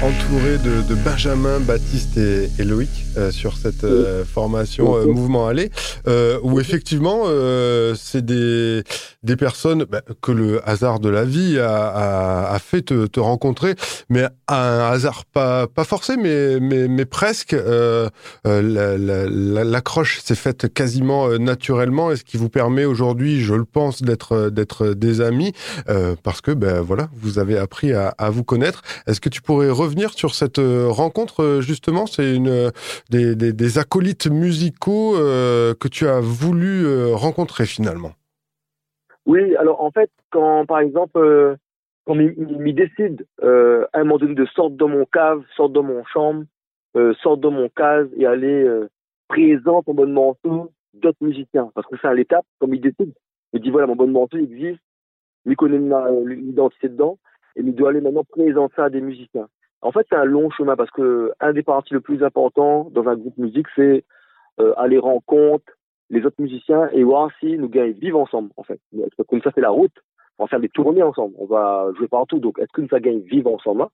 Oh. 0.00 0.17
Entouré 0.28 0.58
de, 0.58 0.94
Benjamin, 0.94 1.58
Baptiste 1.60 2.18
et, 2.18 2.50
et 2.58 2.64
Loïc 2.64 2.90
euh, 3.16 3.30
sur 3.30 3.56
cette 3.56 3.84
euh, 3.84 4.24
formation 4.26 4.96
euh, 4.96 5.06
Mouvement 5.06 5.46
Aller, 5.46 5.70
où 6.42 6.60
effectivement, 6.60 7.24
c'est 7.94 8.24
des, 8.24 8.82
des 9.22 9.36
personnes 9.36 9.84
bah, 9.84 10.02
que 10.20 10.32
le 10.32 10.68
hasard 10.68 11.00
de 11.00 11.08
la 11.08 11.24
vie 11.24 11.58
a, 11.58 12.50
a, 12.50 12.58
fait 12.58 12.82
te, 12.82 13.06
te, 13.06 13.20
rencontrer, 13.20 13.74
mais 14.10 14.26
un 14.48 14.90
hasard 14.90 15.24
pas, 15.24 15.66
pas 15.66 15.84
forcé, 15.84 16.16
mais, 16.16 16.60
mais, 16.60 16.88
mais 16.88 17.04
presque. 17.04 17.56
L'accroche 18.44 20.20
s'est 20.20 20.34
faite 20.34 20.72
quasiment 20.72 21.28
naturellement, 21.38 22.10
et 22.10 22.16
ce 22.16 22.24
qui 22.24 22.36
vous 22.36 22.48
permet 22.48 22.84
aujourd'hui, 22.84 23.40
je 23.42 23.54
le 23.54 23.64
pense, 23.64 24.02
d'être 24.02 24.50
d'être 24.50 24.88
des 24.88 25.20
amis, 25.20 25.52
parce 26.22 26.40
que 26.40 26.50
ben 26.52 26.80
voilà, 26.80 27.08
vous 27.20 27.38
avez 27.38 27.58
appris 27.58 27.92
à, 27.92 28.08
à 28.18 28.30
vous 28.30 28.44
connaître. 28.44 28.82
Est-ce 29.06 29.20
que 29.20 29.28
tu 29.28 29.42
pourrais 29.42 29.70
revenir 29.70 30.14
sur 30.18 30.34
cette 30.34 30.58
rencontre 30.58 31.60
justement 31.60 32.06
C'est 32.06 32.34
une 32.34 32.70
des, 33.10 33.78
acolytes 33.78 34.26
musicaux 34.26 35.16
euh, 35.16 35.74
que 35.74 35.88
tu 35.88 36.06
as 36.06 36.20
voulu 36.20 36.84
euh, 36.84 37.14
rencontrer 37.14 37.66
finalement 37.66 38.12
Oui, 39.26 39.54
alors 39.56 39.82
en 39.82 39.90
fait, 39.90 40.10
quand 40.30 40.66
par 40.66 40.80
exemple, 40.80 41.18
euh, 41.18 41.56
quand 42.06 42.18
il, 42.18 42.74
décide 42.74 43.26
à 43.42 44.00
un 44.00 44.04
moment 44.04 44.18
donné 44.18 44.34
de 44.34 44.46
sortir 44.46 44.76
de 44.76 44.84
mon 44.84 45.04
cave, 45.04 45.42
sortir 45.56 45.82
de 45.82 45.86
mon 45.86 46.04
chambre, 46.06 46.44
sortir 47.22 47.36
de 47.36 47.48
mon 47.48 47.68
case 47.68 48.08
et 48.16 48.26
aller 48.26 48.66
présenter 49.28 49.90
en 49.90 49.94
bonne 49.94 50.12
morceau 50.12 50.72
d'autres 50.94 51.22
musiciens. 51.22 51.70
Parce 51.74 51.86
que 51.86 51.96
c'est 52.00 52.08
à 52.08 52.14
l'étape, 52.14 52.46
comme 52.58 52.74
il 52.74 52.80
décide, 52.80 53.12
il 53.52 53.60
dit 53.60 53.70
voilà, 53.70 53.86
mon 53.86 53.96
bon 53.96 54.08
morceau 54.08 54.38
existe, 54.38 54.80
il 55.44 55.54
connaît 55.54 55.78
l'identité 56.24 56.88
dedans, 56.88 57.18
et 57.56 57.60
il 57.60 57.74
doit 57.74 57.90
aller 57.90 58.00
maintenant 58.00 58.24
présenter 58.24 58.74
ça 58.74 58.84
à 58.84 58.90
des 58.90 59.02
musiciens. 59.02 59.48
En 59.80 59.92
fait, 59.92 60.06
c'est 60.08 60.16
un 60.16 60.24
long 60.24 60.50
chemin 60.50 60.76
parce 60.76 60.90
que 60.90 61.32
un 61.40 61.52
des 61.52 61.62
parties 61.62 61.94
le 61.94 62.00
plus 62.00 62.22
important 62.24 62.88
dans 62.90 63.08
un 63.08 63.16
groupe 63.16 63.38
musique, 63.38 63.66
c'est 63.76 64.04
euh, 64.60 64.72
aller 64.76 64.98
rencontrer 64.98 65.72
les 66.10 66.24
autres 66.24 66.40
musiciens 66.40 66.88
et 66.92 67.04
voir 67.04 67.30
si 67.38 67.58
nous 67.58 67.68
gagnons 67.68 67.94
vivre 67.98 68.18
ensemble, 68.18 68.50
en 68.56 68.62
fait. 68.62 68.80
Comme 69.28 69.42
ça, 69.42 69.50
c'est 69.54 69.60
la 69.60 69.70
route. 69.70 69.92
On 70.38 70.44
va 70.44 70.48
faire 70.48 70.60
des 70.60 70.68
tournées 70.68 71.02
ensemble. 71.02 71.34
On 71.38 71.46
va 71.46 71.90
jouer 71.96 72.08
partout. 72.08 72.38
Donc, 72.38 72.58
est-ce 72.58 72.72
que 72.72 72.80
nous 72.80 73.00
gagne 73.00 73.20
vivre 73.20 73.52
ensemble 73.52 73.82
hein? 73.82 73.90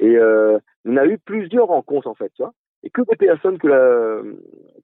Et 0.00 0.16
euh, 0.16 0.58
on 0.84 0.96
a 0.96 1.06
eu 1.06 1.18
plusieurs 1.18 1.68
rencontres, 1.68 2.08
en 2.08 2.14
fait, 2.14 2.32
tu 2.34 2.42
vois. 2.42 2.52
Et 2.82 2.90
que 2.90 3.02
des 3.02 3.16
personnes 3.16 3.58
que 3.58 3.68
la, 3.68 4.20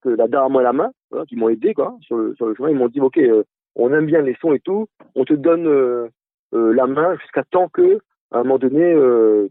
que 0.02 0.08
la 0.10 0.28
dame 0.28 0.56
à 0.56 0.62
la 0.62 0.72
main, 0.72 0.92
qui 1.28 1.36
m'ont 1.36 1.48
aidé, 1.48 1.74
quoi, 1.74 1.96
sur 2.02 2.16
le, 2.16 2.34
sur 2.36 2.46
le 2.46 2.54
chemin, 2.54 2.70
ils 2.70 2.76
m'ont 2.76 2.88
dit, 2.88 3.00
OK, 3.00 3.18
euh, 3.18 3.42
on 3.74 3.92
aime 3.92 4.06
bien 4.06 4.22
les 4.22 4.36
sons 4.40 4.52
et 4.52 4.60
tout, 4.60 4.86
on 5.16 5.24
te 5.24 5.34
donne 5.34 5.66
euh, 5.66 6.08
euh 6.54 6.72
la 6.72 6.86
main 6.86 7.16
jusqu'à 7.16 7.42
temps 7.42 7.68
que, 7.68 7.98
à 8.30 8.38
un 8.38 8.42
moment 8.44 8.58
donné, 8.58 8.94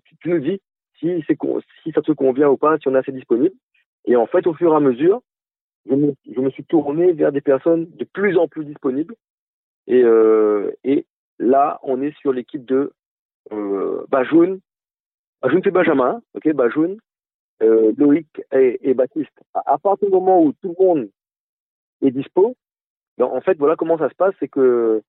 tu, 0.06 0.16
tu 0.18 0.30
nous 0.30 0.40
dis 0.40 0.62
si, 1.00 1.24
si 1.26 1.92
ça 1.92 2.02
te 2.02 2.12
convient 2.12 2.50
ou 2.50 2.58
pas, 2.58 2.78
si 2.78 2.88
on 2.88 2.96
a 2.96 3.00
assez 3.00 3.12
disponible. 3.12 3.56
Et 4.06 4.16
en 4.16 4.26
fait, 4.28 4.48
au 4.48 4.54
fur 4.54 4.74
et 4.74 4.76
à 4.76 4.80
mesure, 4.80 5.22
je 5.86 5.96
me, 5.96 6.50
suis 6.52 6.66
tourné 6.66 7.14
vers 7.14 7.32
des 7.32 7.42
personnes 7.42 7.90
de 7.92 8.06
plus 8.06 8.38
en 8.38 8.48
plus 8.48 8.66
disponibles. 8.66 9.16
Et, 9.88 10.04
euh, 10.04 10.72
et 10.84 11.06
là, 11.40 11.80
on 11.84 12.02
est 12.02 12.16
sur 12.20 12.32
l'équipe 12.34 12.66
de 12.66 12.92
euh, 13.52 14.06
Bajoun. 14.10 14.60
Bajoun, 15.42 15.62
c'est 15.64 15.72
Benjamin, 15.72 16.22
ok, 16.34 16.54
Bajoun, 16.54 16.98
euh, 17.64 17.94
Loïc 17.98 18.28
et, 18.52 18.80
et 18.90 18.94
Baptiste. 18.94 19.32
À, 19.54 19.78
partir 19.78 20.08
du 20.08 20.14
moment 20.14 20.44
où 20.44 20.54
tout 20.54 20.76
le 20.78 20.86
monde 20.86 21.10
est 22.02 22.12
dispo, 22.12 22.56
ben, 23.18 23.26
en 23.26 23.42
fait, 23.42 23.58
voilà 23.58 23.76
comment 23.76 23.98
ça 23.98 24.10
se 24.10 24.16
passe, 24.16 24.36
c'est 24.40 24.48
que 24.48 25.02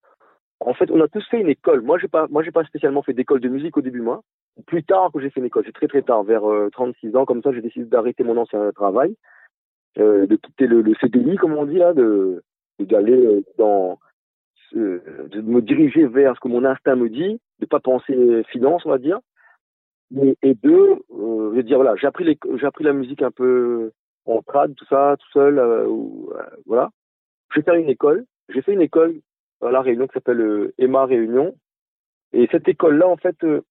en 0.61 0.75
fait, 0.75 0.91
on 0.91 1.01
a 1.01 1.09
tous 1.09 1.27
fait 1.29 1.41
une 1.41 1.49
école. 1.49 1.81
Moi, 1.81 1.99
j'ai 1.99 2.09
pas, 2.09 2.27
moi, 2.29 2.43
j'ai 2.43 2.51
pas 2.51 2.65
spécialement 2.65 3.03
fait 3.03 3.15
d'école 3.15 3.41
de 3.41 3.49
musique 3.49 3.77
au 3.77 3.81
début, 3.81 4.03
moi. 4.03 4.23
Plus 4.67 4.85
tard 4.85 5.11
que 5.13 5.21
j'ai 5.21 5.31
fait 5.31 5.41
une 5.41 5.47
école, 5.47 5.65
c'est 5.65 5.73
très 5.73 5.89
très 5.89 6.03
tard, 6.03 6.23
vers 6.23 6.43
36 6.73 7.07
euh, 7.07 7.19
ans, 7.19 7.25
comme 7.25 7.43
ça, 7.43 7.53
j'ai 7.53 7.63
décidé 7.63 7.87
d'arrêter 7.87 8.25
mon 8.25 8.37
ancien 8.37 8.71
travail, 8.73 9.17
euh, 9.99 10.27
de 10.27 10.37
quitter 10.37 10.67
le, 10.67 10.83
le, 10.83 10.95
CDI, 10.97 11.37
comme 11.37 11.55
on 11.55 11.65
dit 11.65 11.79
là, 11.79 11.95
de 11.95 12.43
d'aller 12.79 13.27
euh, 13.27 13.43
dans, 13.59 13.99
de 14.73 15.41
me 15.41 15.61
diriger 15.61 16.07
vers 16.07 16.35
ce 16.35 16.41
que 16.41 16.49
mon 16.49 16.65
instinct 16.65 16.97
me 16.97 17.09
dit, 17.09 17.41
de 17.61 17.67
pas 17.67 17.81
penser 17.81 18.43
finance, 18.51 18.85
on 18.85 18.91
va 18.91 18.99
dire. 18.99 19.21
Et, 20.21 20.37
et 20.43 20.55
deux, 20.55 20.97
je 21.11 21.55
veux 21.55 21.63
dire 21.63 21.79
voilà, 21.79 21.95
j'ai 21.97 22.07
appris 22.07 22.25
les, 22.25 22.39
j'ai 22.59 22.67
appris 22.67 22.85
la 22.85 22.93
musique 22.93 23.23
un 23.23 23.31
peu 23.31 23.93
en 24.27 24.43
trad, 24.43 24.75
tout 24.75 24.87
ça, 24.87 25.17
tout 25.19 25.31
seul, 25.33 25.59
ou, 25.89 26.31
voilà. 26.67 26.91
J'ai 27.55 27.63
fait 27.63 27.81
une 27.81 27.89
école. 27.89 28.25
J'ai 28.51 28.63
fait 28.63 28.73
une 28.73 28.83
école 28.83 29.21
à 29.63 29.71
la 29.71 29.81
Réunion 29.81 30.07
qui 30.07 30.15
s'appelle 30.15 30.41
euh, 30.41 30.75
Emma 30.79 31.05
Réunion. 31.07 31.55
Et 32.33 32.49
cette 32.51 32.69
école-là, 32.69 33.09
en 33.09 33.17
fait, 33.17 33.37
euh, 33.45 33.63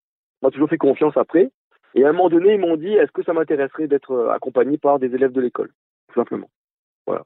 m'a 0.42 0.52
toujours 0.52 0.70
fait 0.70 0.78
confiance 0.78 1.18
après. 1.18 1.52
Et 1.96 2.04
à 2.06 2.10
un 2.10 2.14
moment 2.14 2.30
donné, 2.30 2.54
ils 2.54 2.60
m'ont 2.60 2.78
dit, 2.78 2.94
est-ce 2.94 3.12
que 3.12 3.24
ça 3.24 3.34
m'intéresserait 3.34 3.88
d'être 3.88 4.30
accompagné 4.30 4.78
par 4.78 5.00
des 5.00 5.14
élèves 5.14 5.32
de 5.32 5.42
l'école? 5.42 5.72
Tout 6.08 6.20
simplement. 6.20 6.50
Voilà. 7.08 7.24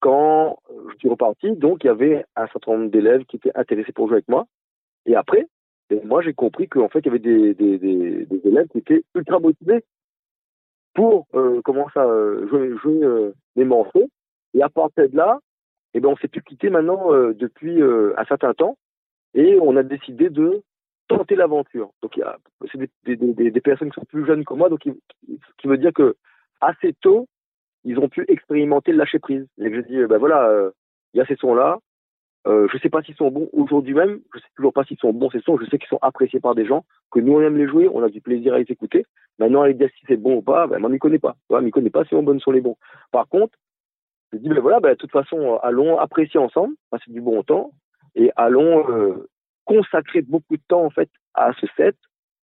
Quand 0.00 0.58
je 0.92 0.98
suis 0.98 1.08
reparti, 1.08 1.52
donc 1.52 1.84
il 1.84 1.88
y 1.88 1.90
avait 1.90 2.24
un 2.36 2.46
certain 2.48 2.72
nombre 2.72 2.90
d'élèves 2.90 3.24
qui 3.24 3.36
étaient 3.36 3.56
intéressés 3.56 3.92
pour 3.92 4.08
jouer 4.08 4.16
avec 4.16 4.28
moi. 4.28 4.46
Et 5.04 5.14
après, 5.14 5.46
moi 6.04 6.22
j'ai 6.22 6.34
compris 6.34 6.68
qu'en 6.68 6.88
fait, 6.88 7.00
il 7.00 7.06
y 7.06 7.08
avait 7.08 7.18
des, 7.18 7.54
des, 7.54 7.78
des, 7.78 8.26
des, 8.26 8.48
élèves 8.48 8.68
qui 8.68 8.78
étaient 8.78 9.04
ultra 9.14 9.38
motivés 9.38 9.84
pour 10.94 11.26
euh, 11.34 11.60
commencer 11.62 11.98
à 11.98 12.06
jouer, 12.48 12.76
jouer 12.78 13.02
euh, 13.02 13.32
les 13.56 13.64
morceaux. 13.64 14.08
Et 14.54 14.62
à 14.62 14.68
partir 14.68 15.08
de 15.08 15.16
là, 15.16 15.40
eh 15.98 16.00
ben, 16.00 16.10
on 16.10 16.16
s'est 16.16 16.28
pu 16.28 16.42
quitter 16.42 16.70
maintenant 16.70 17.12
euh, 17.12 17.32
depuis 17.34 17.80
euh, 17.80 18.12
un 18.18 18.24
certain 18.24 18.54
temps 18.54 18.76
et 19.34 19.58
on 19.60 19.76
a 19.76 19.82
décidé 19.82 20.30
de 20.30 20.62
tenter 21.08 21.36
l'aventure. 21.36 21.90
Donc, 22.02 22.20
c'est 22.70 22.78
des, 22.78 23.16
des, 23.16 23.50
des, 23.50 23.60
personnes 23.60 23.90
qui 23.90 24.00
sont 24.00 24.06
plus 24.06 24.26
jeunes 24.26 24.44
que 24.44 24.54
moi, 24.54 24.68
donc 24.68 24.80
ce 24.84 25.52
qui 25.58 25.68
veut 25.68 25.78
dire 25.78 25.92
que 25.92 26.16
assez 26.60 26.94
tôt, 26.94 27.28
ils 27.84 27.98
ont 27.98 28.08
pu 28.08 28.24
expérimenter 28.28 28.92
le 28.92 28.98
lâcher 28.98 29.18
prise. 29.18 29.46
Et 29.58 29.72
je 29.72 29.80
dis, 29.82 30.04
ben 30.06 30.18
voilà, 30.18 30.48
euh, 30.48 30.70
il 31.14 31.18
y 31.18 31.20
a 31.20 31.26
ces 31.26 31.36
sons-là. 31.36 31.78
Euh, 32.46 32.68
je 32.72 32.78
sais 32.78 32.90
pas 32.90 33.02
s'ils 33.02 33.16
sont 33.16 33.30
bons 33.30 33.48
aujourd'hui 33.52 33.94
même. 33.94 34.20
Je 34.34 34.38
sais 34.38 34.46
toujours 34.54 34.72
pas 34.72 34.84
s'ils 34.84 34.98
sont 34.98 35.12
bons 35.12 35.30
ces 35.30 35.40
sons. 35.40 35.58
Je 35.58 35.64
sais 35.66 35.78
qu'ils 35.78 35.88
sont 35.88 35.98
appréciés 36.02 36.40
par 36.40 36.54
des 36.54 36.66
gens, 36.66 36.84
que 37.10 37.20
nous 37.20 37.32
on 37.32 37.40
aime 37.40 37.56
les 37.56 37.68
jouer, 37.68 37.88
on 37.92 38.02
a 38.02 38.08
du 38.08 38.20
plaisir 38.20 38.54
à 38.54 38.58
les 38.58 38.66
écouter. 38.68 39.04
Maintenant, 39.38 39.62
à 39.62 39.72
dire 39.72 39.88
si 39.98 40.04
c'est 40.06 40.16
bon 40.16 40.36
ou 40.36 40.42
pas, 40.42 40.66
ben, 40.66 40.84
on 40.84 40.88
m'y 40.88 40.98
connaît 40.98 41.18
pas. 41.18 41.36
On 41.48 41.60
m'y 41.60 41.70
connaît 41.70 41.90
pas 41.90 42.04
si 42.04 42.14
on 42.14 42.22
bonne 42.22 42.40
sont 42.40 42.52
les 42.52 42.60
bons. 42.60 42.76
Par 43.12 43.28
contre, 43.28 43.56
je 44.32 44.38
dis, 44.38 44.48
ben 44.48 44.60
voilà, 44.60 44.80
ben, 44.80 44.90
de 44.90 44.94
toute 44.96 45.12
façon, 45.12 45.58
allons 45.62 45.98
apprécier 45.98 46.38
ensemble, 46.40 46.74
passer 46.90 47.10
du 47.10 47.20
bon 47.20 47.42
temps, 47.42 47.72
et 48.14 48.30
allons 48.36 48.88
euh, 48.90 49.28
consacrer 49.64 50.22
beaucoup 50.22 50.56
de 50.56 50.62
temps 50.68 50.84
en 50.84 50.90
fait 50.90 51.10
à 51.34 51.52
ce 51.60 51.66
set 51.76 51.96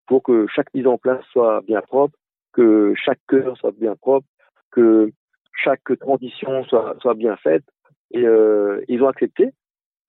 pour 0.08 0.24
que 0.24 0.46
chaque 0.48 0.74
mise 0.74 0.88
en 0.88 0.98
place 0.98 1.24
soit 1.32 1.62
bien 1.62 1.82
propre, 1.82 2.18
que 2.54 2.94
chaque 2.96 3.20
cœur 3.28 3.58
soit 3.58 3.72
bien 3.72 3.96
propre, 3.96 4.28
que 4.72 5.12
chaque 5.64 5.98
transition 6.00 6.64
soit, 6.66 6.96
soit 7.02 7.16
bien 7.16 7.36
faite. 7.38 7.64
Et 8.12 8.26
euh, 8.26 8.84
ils 8.88 9.02
ont 9.02 9.08
accepté. 9.08 9.52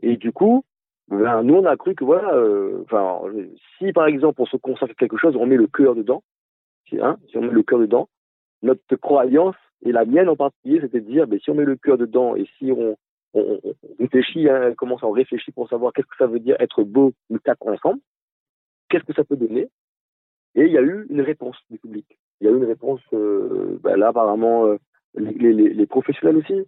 Et 0.03 0.17
du 0.17 0.33
coup, 0.33 0.65
ben, 1.09 1.43
nous, 1.43 1.55
on 1.55 1.65
a 1.65 1.77
cru 1.77 1.95
que 1.95 2.05
voilà, 2.05 2.35
euh, 2.35 2.83
enfin, 2.85 3.21
si 3.79 3.93
par 3.93 4.07
exemple 4.07 4.41
on 4.41 4.47
se 4.47 4.57
consacre 4.57 4.93
à 4.93 4.95
quelque 4.95 5.17
chose, 5.17 5.37
on 5.37 5.47
met 5.47 5.57
le 5.57 5.67
cœur 5.67 5.95
dedans, 5.95 6.23
hein, 7.01 7.17
si 7.29 7.37
on 7.39 7.43
met 7.43 7.49
le 7.49 7.63
cœur 7.63 7.79
dedans, 7.79 8.09
notre 8.63 8.97
croyance, 8.97 9.57
et 9.85 9.93
la 9.93 10.05
mienne 10.05 10.29
en 10.29 10.37
particulier, 10.37 10.81
c'était 10.81 11.01
de 11.01 11.11
dire, 11.11 11.27
ben, 11.27 11.39
si 11.39 11.51
on 11.51 11.55
met 11.55 11.65
le 11.65 11.77
cœur 11.77 11.99
dedans 11.99 12.35
et 12.37 12.47
si 12.59 12.73
on, 12.73 12.97
réfléchit, 13.99 14.49
hein, 14.49 14.73
pour 15.55 15.69
savoir 15.69 15.93
qu'est-ce 15.93 16.07
que 16.07 16.17
ça 16.19 16.27
veut 16.27 16.39
dire 16.39 16.57
être 16.61 16.85
beau, 16.85 17.13
nous 17.31 17.39
quatre 17.39 17.67
ensemble, 17.67 18.01
qu'est-ce 18.89 19.05
que 19.05 19.13
ça 19.13 19.25
peut 19.25 19.37
donner? 19.37 19.69
Et 20.55 20.67
il 20.67 20.73
y 20.73 20.79
a 20.79 20.83
eu 20.83 21.07
une 21.11 21.21
réponse 21.21 21.57
du 21.69 21.79
public. 21.79 22.07
Il 22.41 22.47
y 22.47 22.49
a 22.49 22.53
eu 22.53 22.57
une 22.57 22.65
réponse, 22.65 23.01
euh, 23.13 23.79
ben 23.83 23.97
là 23.97 24.09
apparemment, 24.09 24.67
euh, 24.67 24.79
les, 25.17 25.87
professionnels 25.87 26.37
aussi 26.37 26.67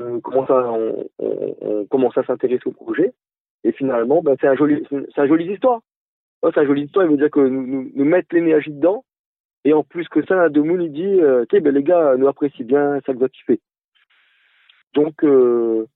euh, 0.00 0.20
commencent 0.20 0.50
à, 0.50 0.72
on, 0.72 1.86
commence 1.86 2.18
à 2.18 2.24
s'intéresser 2.24 2.66
au 2.66 2.72
projet. 2.72 3.12
Et 3.62 3.72
finalement, 3.72 4.20
ben, 4.20 4.36
c'est 4.40 4.48
un 4.48 4.56
joli, 4.56 4.84
c'est 4.90 5.20
un 5.20 5.26
joli 5.26 5.52
histoire. 5.52 5.80
c'est 6.42 6.58
un 6.58 6.66
joli 6.66 6.82
histoire. 6.82 7.06
Il 7.06 7.12
veut 7.12 7.16
dire 7.16 7.30
que 7.30 7.40
nous, 7.40 7.66
nous, 7.66 7.90
nous 7.94 8.04
mettre 8.04 8.34
l'énergie 8.34 8.72
dedans. 8.72 9.04
Et 9.64 9.72
en 9.72 9.82
plus 9.82 10.08
que 10.08 10.24
ça, 10.26 10.48
Demoun, 10.48 10.82
il 10.82 10.92
dit, 10.92 11.20
euh, 11.20 11.42
ok, 11.42 11.60
ben 11.60 11.74
les 11.74 11.82
gars, 11.82 12.16
nous 12.16 12.28
apprécient 12.28 12.66
bien 12.66 13.00
ça 13.06 13.12
que 13.12 13.18
vous 13.18 13.28
kiffé. 13.28 13.60
Donc, 14.94 15.24
euh, 15.24 15.86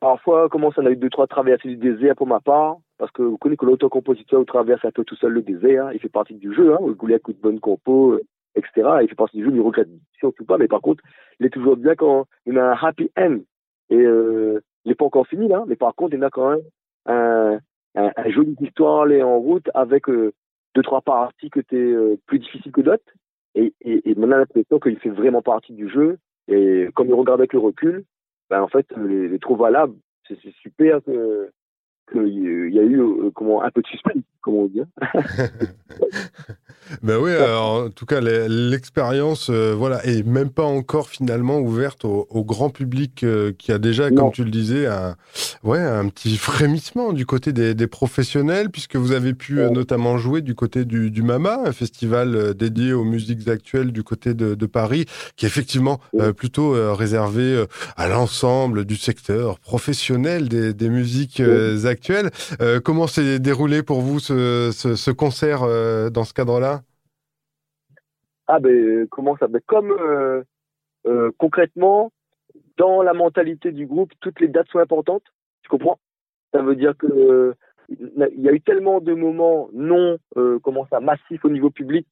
parfois, 0.00 0.48
comment 0.48 0.70
ça, 0.72 0.82
on 0.82 0.86
a 0.86 0.90
eu 0.90 0.96
deux, 0.96 1.10
trois 1.10 1.26
traversées 1.26 1.68
du 1.68 1.76
désert 1.76 2.14
pour 2.14 2.26
ma 2.26 2.40
part, 2.40 2.76
parce 2.96 3.10
que 3.10 3.22
vous 3.22 3.36
connaissez 3.36 3.58
que 3.58 3.66
l'auto-compositeur 3.66 4.44
traverse 4.46 4.84
un 4.84 4.90
peu 4.90 5.04
tout 5.04 5.16
seul 5.16 5.32
le 5.32 5.42
désert, 5.42 5.86
hein, 5.86 5.90
il 5.92 6.00
fait 6.00 6.08
partie 6.08 6.34
du 6.34 6.54
jeu, 6.54 6.72
hein, 6.72 6.78
vous 6.80 6.94
voulez 6.98 7.16
un 7.16 7.32
de 7.32 7.36
bonne 7.38 7.60
compo, 7.60 8.12
euh, 8.12 8.22
etc. 8.54 8.88
Il 9.02 9.08
fait 9.08 9.14
partie 9.14 9.38
du 9.38 9.44
jeu, 9.44 9.50
il 9.52 9.60
regrette 9.60 9.88
surtout 10.18 10.44
pas, 10.44 10.56
mais 10.56 10.68
par 10.68 10.80
contre, 10.80 11.02
il 11.40 11.46
est 11.46 11.50
toujours 11.50 11.76
bien 11.76 11.94
quand 11.94 12.26
il 12.46 12.58
a 12.58 12.70
un 12.72 12.76
happy 12.80 13.10
end. 13.18 13.38
Et 13.90 13.96
euh, 13.96 14.60
il 14.84 14.90
n'est 14.90 14.94
pas 14.94 15.04
encore 15.04 15.26
fini 15.26 15.48
là, 15.48 15.64
mais 15.66 15.76
par 15.76 15.94
contre, 15.94 16.14
il 16.14 16.22
a 16.22 16.30
quand 16.30 16.50
même 16.50 16.62
un, 17.06 17.58
un, 17.94 18.12
un 18.16 18.30
joli 18.30 18.54
histoire 18.60 19.02
aller 19.02 19.22
en 19.22 19.38
route 19.38 19.68
avec 19.74 20.08
euh, 20.08 20.32
deux, 20.78 20.82
trois 20.82 21.00
parties 21.00 21.50
que 21.50 21.58
t'es 21.58 21.76
euh, 21.76 22.16
plus 22.26 22.38
difficiles 22.38 22.70
que 22.70 22.82
d'autres. 22.82 23.02
Et, 23.56 23.74
et, 23.80 24.08
et 24.08 24.14
on 24.16 24.30
a 24.30 24.38
l'impression 24.38 24.78
qu'il 24.78 24.96
fait 25.00 25.10
vraiment 25.10 25.42
partie 25.42 25.72
du 25.72 25.90
jeu. 25.90 26.18
Et 26.46 26.88
comme 26.94 27.08
il 27.08 27.14
regarde 27.14 27.40
avec 27.40 27.52
le 27.52 27.58
recul, 27.58 28.04
ben 28.48 28.62
en 28.62 28.68
fait, 28.68 28.86
les, 28.96 29.28
les 29.28 29.38
trop 29.40 29.56
valables, 29.56 29.96
c'est 30.28 30.38
super 30.62 31.02
que 31.02 31.50
qu'il 32.12 32.72
y 32.72 32.78
a 32.78 32.82
eu 32.82 33.00
euh, 33.00 33.30
comment 33.34 33.60
un 33.62 33.70
peu 33.70 33.82
de 33.82 33.86
suspense, 33.88 34.22
comment 34.40 34.60
on 34.60 34.66
dit. 34.66 34.82
Ben 37.02 37.16
oui, 37.18 37.32
alors, 37.32 37.84
en 37.86 37.90
tout 37.90 38.06
cas, 38.06 38.20
l'expérience, 38.20 39.48
euh, 39.50 39.74
voilà, 39.76 40.04
est 40.06 40.26
même 40.26 40.50
pas 40.50 40.64
encore 40.64 41.08
finalement 41.08 41.58
ouverte 41.58 42.04
au, 42.04 42.26
au 42.30 42.44
grand 42.44 42.70
public 42.70 43.22
euh, 43.24 43.52
qui 43.56 43.72
a 43.72 43.78
déjà, 43.78 44.10
non. 44.10 44.24
comme 44.24 44.32
tu 44.32 44.44
le 44.44 44.50
disais, 44.50 44.86
un, 44.86 45.16
ouais, 45.64 45.80
un 45.80 46.08
petit 46.08 46.36
frémissement 46.36 47.12
du 47.12 47.26
côté 47.26 47.52
des, 47.52 47.74
des 47.74 47.86
professionnels, 47.86 48.70
puisque 48.70 48.96
vous 48.96 49.12
avez 49.12 49.34
pu 49.34 49.58
ouais. 49.58 49.70
notamment 49.70 50.18
jouer 50.18 50.40
du 50.40 50.54
côté 50.54 50.84
du, 50.84 51.10
du, 51.10 51.22
MAMA, 51.22 51.60
un 51.66 51.72
festival 51.72 52.34
euh, 52.34 52.54
dédié 52.54 52.92
aux 52.92 53.04
musiques 53.04 53.48
actuelles 53.48 53.92
du 53.92 54.02
côté 54.02 54.34
de, 54.34 54.54
de 54.54 54.66
Paris, 54.66 55.06
qui 55.36 55.44
est 55.44 55.48
effectivement 55.48 56.00
plutôt 56.36 56.74
réservé 56.94 57.64
à 57.96 58.08
l'ensemble 58.08 58.84
du 58.84 58.96
secteur 58.96 59.58
professionnel 59.58 60.48
des, 60.48 60.74
des 60.74 60.88
musiques 60.88 61.42
actuelles. 61.84 62.30
comment 62.84 63.06
s'est 63.06 63.38
déroulé 63.38 63.82
pour 63.82 64.00
vous 64.00 64.20
ce, 64.20 64.70
ce, 64.74 64.96
ce 64.96 65.10
concert 65.10 65.62
dans 66.10 66.24
ce 66.24 66.32
cadre-là? 66.32 66.77
Ah 68.48 68.58
ben 68.60 69.06
comment 69.08 69.36
ça? 69.36 69.46
Ben, 69.46 69.60
Comme 69.66 69.92
euh, 69.92 70.42
euh, 71.06 71.30
concrètement, 71.38 72.10
dans 72.78 73.02
la 73.02 73.12
mentalité 73.12 73.72
du 73.72 73.86
groupe, 73.86 74.12
toutes 74.20 74.40
les 74.40 74.48
dates 74.48 74.68
sont 74.70 74.78
importantes. 74.78 75.22
Tu 75.62 75.68
comprends? 75.68 75.98
Ça 76.52 76.62
veut 76.62 76.74
dire 76.74 76.96
que 76.96 77.06
euh, 77.06 77.54
il 77.90 78.40
y 78.40 78.48
a 78.48 78.52
eu 78.52 78.60
tellement 78.62 79.00
de 79.00 79.12
moments 79.12 79.68
non 79.72 80.18
euh, 80.36 80.58
comment 80.60 80.86
ça 80.90 81.00
massifs 81.00 81.44
au 81.44 81.50
niveau 81.50 81.70
public 81.70 82.06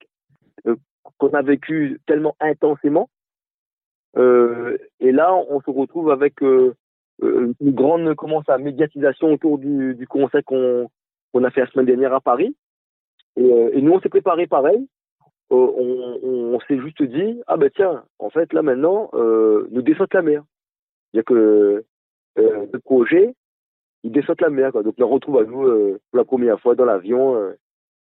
euh, 0.66 0.76
qu'on 1.18 1.30
a 1.30 1.42
vécu 1.42 2.00
tellement 2.06 2.36
intensément. 2.40 3.08
et 4.16 5.12
là, 5.12 5.34
on 5.34 5.60
se 5.60 5.70
retrouve 5.70 6.10
avec 6.10 6.40
une 6.40 6.74
grande 7.60 8.14
comment 8.14 8.42
ça 8.44 8.58
médiatisation 8.58 9.32
autour 9.32 9.58
du, 9.58 9.94
du 9.94 10.06
concert 10.06 10.44
qu'on 10.44 10.90
qu'on 11.32 11.44
a 11.44 11.50
fait 11.50 11.60
la 11.60 11.70
semaine 11.70 11.86
dernière 11.86 12.14
à 12.14 12.20
Paris. 12.20 12.54
Et, 13.36 13.46
et 13.46 13.82
nous, 13.82 13.92
on 13.92 14.00
s'est 14.00 14.08
préparé 14.08 14.46
pareil 14.46 14.86
euh, 15.52 15.54
on, 15.56 16.18
on, 16.22 16.54
on 16.54 16.60
s'est 16.60 16.78
juste 16.78 17.02
dit 17.02 17.40
ah 17.46 17.56
ben 17.56 17.70
tiens 17.74 18.04
en 18.18 18.30
fait 18.30 18.52
là 18.52 18.62
maintenant 18.62 19.10
euh, 19.14 19.68
nous 19.70 19.82
descendons 19.82 20.08
la 20.12 20.22
mer. 20.22 20.44
Il 21.12 21.18
y 21.18 21.20
a 21.20 21.22
que 21.22 21.84
euh, 22.38 22.66
le 22.72 22.78
projet 22.80 23.34
il 24.02 24.12
descend 24.12 24.40
la 24.40 24.50
mer 24.50 24.72
quoi. 24.72 24.82
Donc 24.82 24.94
on 24.98 25.08
retrouve 25.08 25.38
à 25.38 25.44
nous 25.44 25.66
euh, 25.66 26.00
pour 26.10 26.18
la 26.18 26.24
première 26.24 26.60
fois 26.60 26.74
dans 26.74 26.84
l'avion 26.84 27.36
euh, 27.36 27.52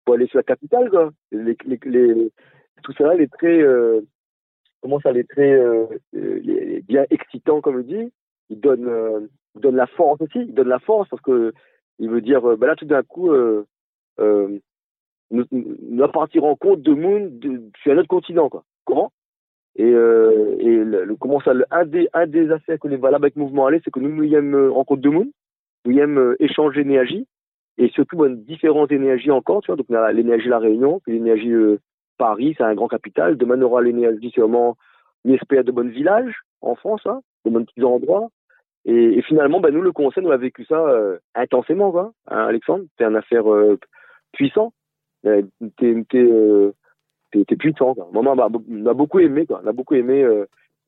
pour 0.04 0.14
aller 0.14 0.26
sur 0.26 0.38
la 0.38 0.42
capitale 0.42 0.90
quoi. 0.90 1.10
Les, 1.30 1.56
les, 1.64 1.78
les 1.84 2.32
tout 2.82 2.92
ça 2.92 3.14
les 3.14 3.28
très 3.28 3.60
euh, 3.60 4.00
comment 4.82 5.00
ça 5.00 5.12
les 5.12 5.24
euh, 5.38 5.86
bien 6.12 7.06
excitants 7.10 7.60
comme 7.60 7.76
on 7.76 7.80
dit 7.80 8.12
il 8.50 8.60
donne 8.60 8.86
euh, 8.88 9.20
donne 9.54 9.76
la 9.76 9.86
force 9.86 10.20
aussi 10.20 10.40
il 10.40 10.54
donne 10.54 10.68
la 10.68 10.80
force 10.80 11.08
parce 11.08 11.22
que 11.22 11.52
il 11.98 12.10
veut 12.10 12.20
dire 12.20 12.42
ben 12.56 12.66
là 12.66 12.76
tout 12.76 12.84
d'un 12.84 13.02
coup 13.02 13.30
euh, 13.32 13.36
euh, 13.36 13.66
nous 15.96 16.08
partir 16.08 16.44
en 16.44 16.56
compte 16.56 16.82
de 16.82 16.92
Moon 16.92 17.30
sur 17.82 17.92
un 17.92 17.98
autre 17.98 18.08
continent, 18.08 18.48
quoi. 18.48 18.64
Comment? 18.84 19.12
Et, 19.76 19.84
euh, 19.84 20.56
et 20.58 20.82
un, 21.70 21.84
des, 21.86 22.08
un 22.12 22.26
des 22.26 22.50
aspects 22.50 22.78
que 22.78 22.88
les 22.88 22.96
valables 22.96 23.24
avec 23.24 23.36
Mouvement 23.36 23.66
Aller, 23.66 23.80
c'est 23.84 23.90
que 23.90 24.00
nous, 24.00 24.08
nous 24.08 24.34
aimons 24.34 24.72
rencontre 24.72 25.02
de 25.02 25.08
Moon, 25.08 25.30
nous 25.84 25.98
aimons 25.98 26.34
échanger 26.38 26.84
d'énergie, 26.84 27.26
et 27.78 27.88
surtout 27.90 28.26
différentes 28.28 28.92
énergies 28.92 29.30
encore, 29.30 29.62
tu 29.62 29.66
vois. 29.66 29.76
Donc, 29.76 29.86
on 29.88 29.94
a 29.94 30.12
l'énergie 30.12 30.48
La 30.48 30.58
Réunion, 30.58 31.00
puis 31.00 31.14
l'énergie 31.14 31.52
euh, 31.52 31.78
Paris, 32.18 32.54
c'est 32.56 32.64
un 32.64 32.74
grand 32.74 32.88
capital. 32.88 33.36
Demain, 33.36 33.58
on 33.58 33.62
aura 33.62 33.82
l'énergie 33.82 34.30
sûrement, 34.30 34.76
on 35.24 35.32
espère, 35.32 35.64
de 35.64 35.72
bons 35.72 35.90
villages 35.90 36.34
en 36.60 36.74
France, 36.74 37.02
hein, 37.06 37.20
de 37.44 37.50
bons 37.50 37.64
petits 37.64 37.84
endroits. 37.84 38.28
Et, 38.84 39.20
finalement, 39.22 39.60
ben, 39.60 39.74
nous, 39.74 39.82
le 39.82 39.92
conseil, 39.92 40.24
nous 40.24 40.30
a 40.30 40.36
vécu 40.36 40.64
ça 40.64 40.78
euh, 40.78 41.18
intensément, 41.34 41.90
quoi, 41.90 42.12
hein, 42.28 42.46
Alexandre. 42.46 42.84
C'est 42.96 43.04
une 43.04 43.16
affaire 43.16 43.50
euh, 43.50 43.78
puissant 44.32 44.72
t'es 45.22 45.94
euh, 46.14 46.72
puissant. 47.58 47.94
Quoi. 47.94 48.08
On 48.12 48.86
a 48.86 48.94
beaucoup 48.94 49.20
aimé, 49.20 49.46
quoi. 49.46 49.60
On 49.64 49.68
a 49.68 49.72
beaucoup 49.72 49.94
aimé. 49.94 50.22
Euh, 50.22 50.46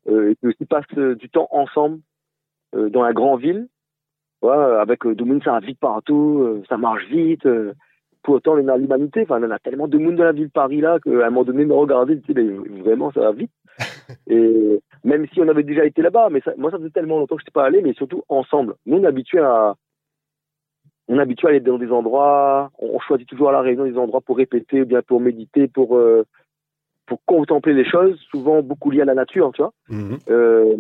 euh, 0.08 0.34
et 0.42 0.46
aussi 0.46 0.64
passe 0.64 0.86
du 1.18 1.28
temps 1.28 1.48
ensemble 1.50 2.00
euh, 2.74 2.88
dans 2.88 3.02
la 3.02 3.12
grande 3.12 3.40
ville. 3.40 3.68
Ouais, 4.40 4.54
avec 4.54 5.04
euh, 5.04 5.16
monde 5.24 5.42
ça 5.42 5.52
va 5.52 5.60
vite 5.60 5.80
partout, 5.80 6.42
euh, 6.42 6.62
ça 6.68 6.76
marche 6.76 7.04
vite. 7.08 7.44
Euh, 7.46 7.72
pour 8.22 8.34
autant, 8.34 8.56
on 8.56 8.68
a 8.68 8.76
l'humanité. 8.76 9.22
Enfin, 9.22 9.42
on 9.42 9.50
a 9.50 9.58
tellement 9.58 9.88
de 9.88 9.98
monde 9.98 10.16
dans 10.16 10.24
la 10.24 10.32
ville 10.32 10.46
de 10.46 10.52
Paris 10.52 10.80
là 10.80 10.98
qu'à 11.02 11.10
un 11.10 11.30
moment 11.30 11.44
donné, 11.44 11.64
me 11.64 11.74
regarder, 11.74 12.20
tu 12.20 12.32
sais, 12.32 12.42
vraiment, 12.82 13.10
ça 13.12 13.20
va 13.20 13.32
vite. 13.32 13.50
et 14.28 14.80
même 15.04 15.26
si 15.32 15.40
on 15.40 15.48
avait 15.48 15.62
déjà 15.62 15.84
été 15.84 16.02
là-bas, 16.02 16.28
mais 16.30 16.40
ça, 16.40 16.52
moi, 16.56 16.70
ça 16.70 16.78
faisait 16.78 16.90
tellement 16.90 17.18
longtemps 17.18 17.36
que 17.36 17.42
je 17.42 17.44
n'étais 17.44 17.52
pas 17.52 17.64
allé, 17.64 17.82
mais 17.82 17.94
surtout 17.94 18.22
ensemble. 18.28 18.74
Nous, 18.86 18.98
on 18.98 19.04
est 19.04 19.08
habitués 19.08 19.40
à 19.40 19.74
on 21.08 21.18
est 21.18 21.22
habitué 21.22 21.48
à 21.48 21.50
aller 21.50 21.60
dans 21.60 21.78
des 21.78 21.90
endroits, 21.90 22.70
on 22.78 23.00
choisit 23.00 23.28
toujours 23.28 23.48
à 23.48 23.52
la 23.52 23.62
réunion 23.62 23.84
des 23.84 23.96
endroits 23.96 24.20
pour 24.20 24.36
répéter 24.36 24.82
ou 24.82 24.86
bien 24.86 25.02
pour 25.02 25.20
méditer, 25.20 25.66
pour 25.66 25.96
euh, 25.96 26.24
pour 27.06 27.24
contempler 27.24 27.72
les 27.72 27.88
choses, 27.88 28.20
souvent 28.30 28.62
beaucoup 28.62 28.90
liées 28.90 29.00
à 29.00 29.06
la 29.06 29.14
nature, 29.14 29.50
tu 29.54 29.62
vois. 29.62 29.72
Mhm. 29.88 30.18
Euh, 30.28 30.76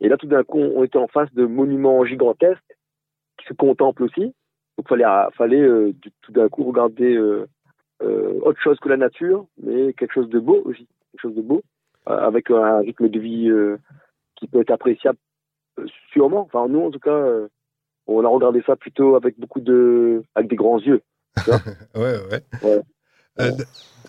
et 0.00 0.08
là, 0.08 0.16
tout 0.16 0.26
d'un 0.26 0.42
coup, 0.42 0.58
on 0.58 0.82
était 0.84 0.98
en 0.98 1.06
face 1.06 1.32
de 1.34 1.44
monuments 1.46 2.04
gigantesques 2.04 2.76
qui 3.38 3.46
se 3.46 3.54
contemplent 3.54 4.02
aussi. 4.02 4.34
Donc, 4.76 4.88
fallait 4.88 5.04
fallait 5.34 5.60
euh, 5.60 5.92
tout 6.22 6.32
d'un 6.32 6.48
coup 6.48 6.64
regarder 6.64 7.14
euh, 7.14 7.46
euh, 8.02 8.40
autre 8.42 8.60
chose 8.60 8.78
que 8.80 8.88
la 8.88 8.96
nature, 8.96 9.46
mais 9.62 9.92
quelque 9.94 10.12
chose 10.12 10.28
de 10.28 10.38
beau 10.38 10.62
aussi, 10.64 10.86
quelque 11.12 11.22
chose 11.22 11.34
de 11.34 11.42
beau, 11.42 11.62
euh, 12.08 12.18
avec 12.18 12.50
un 12.50 12.78
rythme 12.78 13.08
de 13.08 13.18
vie 13.18 13.50
qui 14.36 14.46
peut 14.48 14.60
être 14.60 14.70
appréciable 14.70 15.18
sûrement. 16.12 16.40
Enfin, 16.40 16.68
nous, 16.68 16.80
en 16.80 16.90
tout 16.90 16.98
cas 16.98 17.26
on 18.06 18.24
a 18.24 18.28
regardé 18.28 18.62
ça 18.66 18.76
plutôt 18.76 19.16
avec 19.16 19.38
beaucoup 19.38 19.60
de, 19.60 20.22
avec 20.34 20.50
des 20.50 20.56
grands 20.56 20.78
yeux. 20.78 21.02
ouais, 21.46 21.52
ouais. 21.94 22.42
ouais. 22.62 22.82
Euh, 23.40 23.50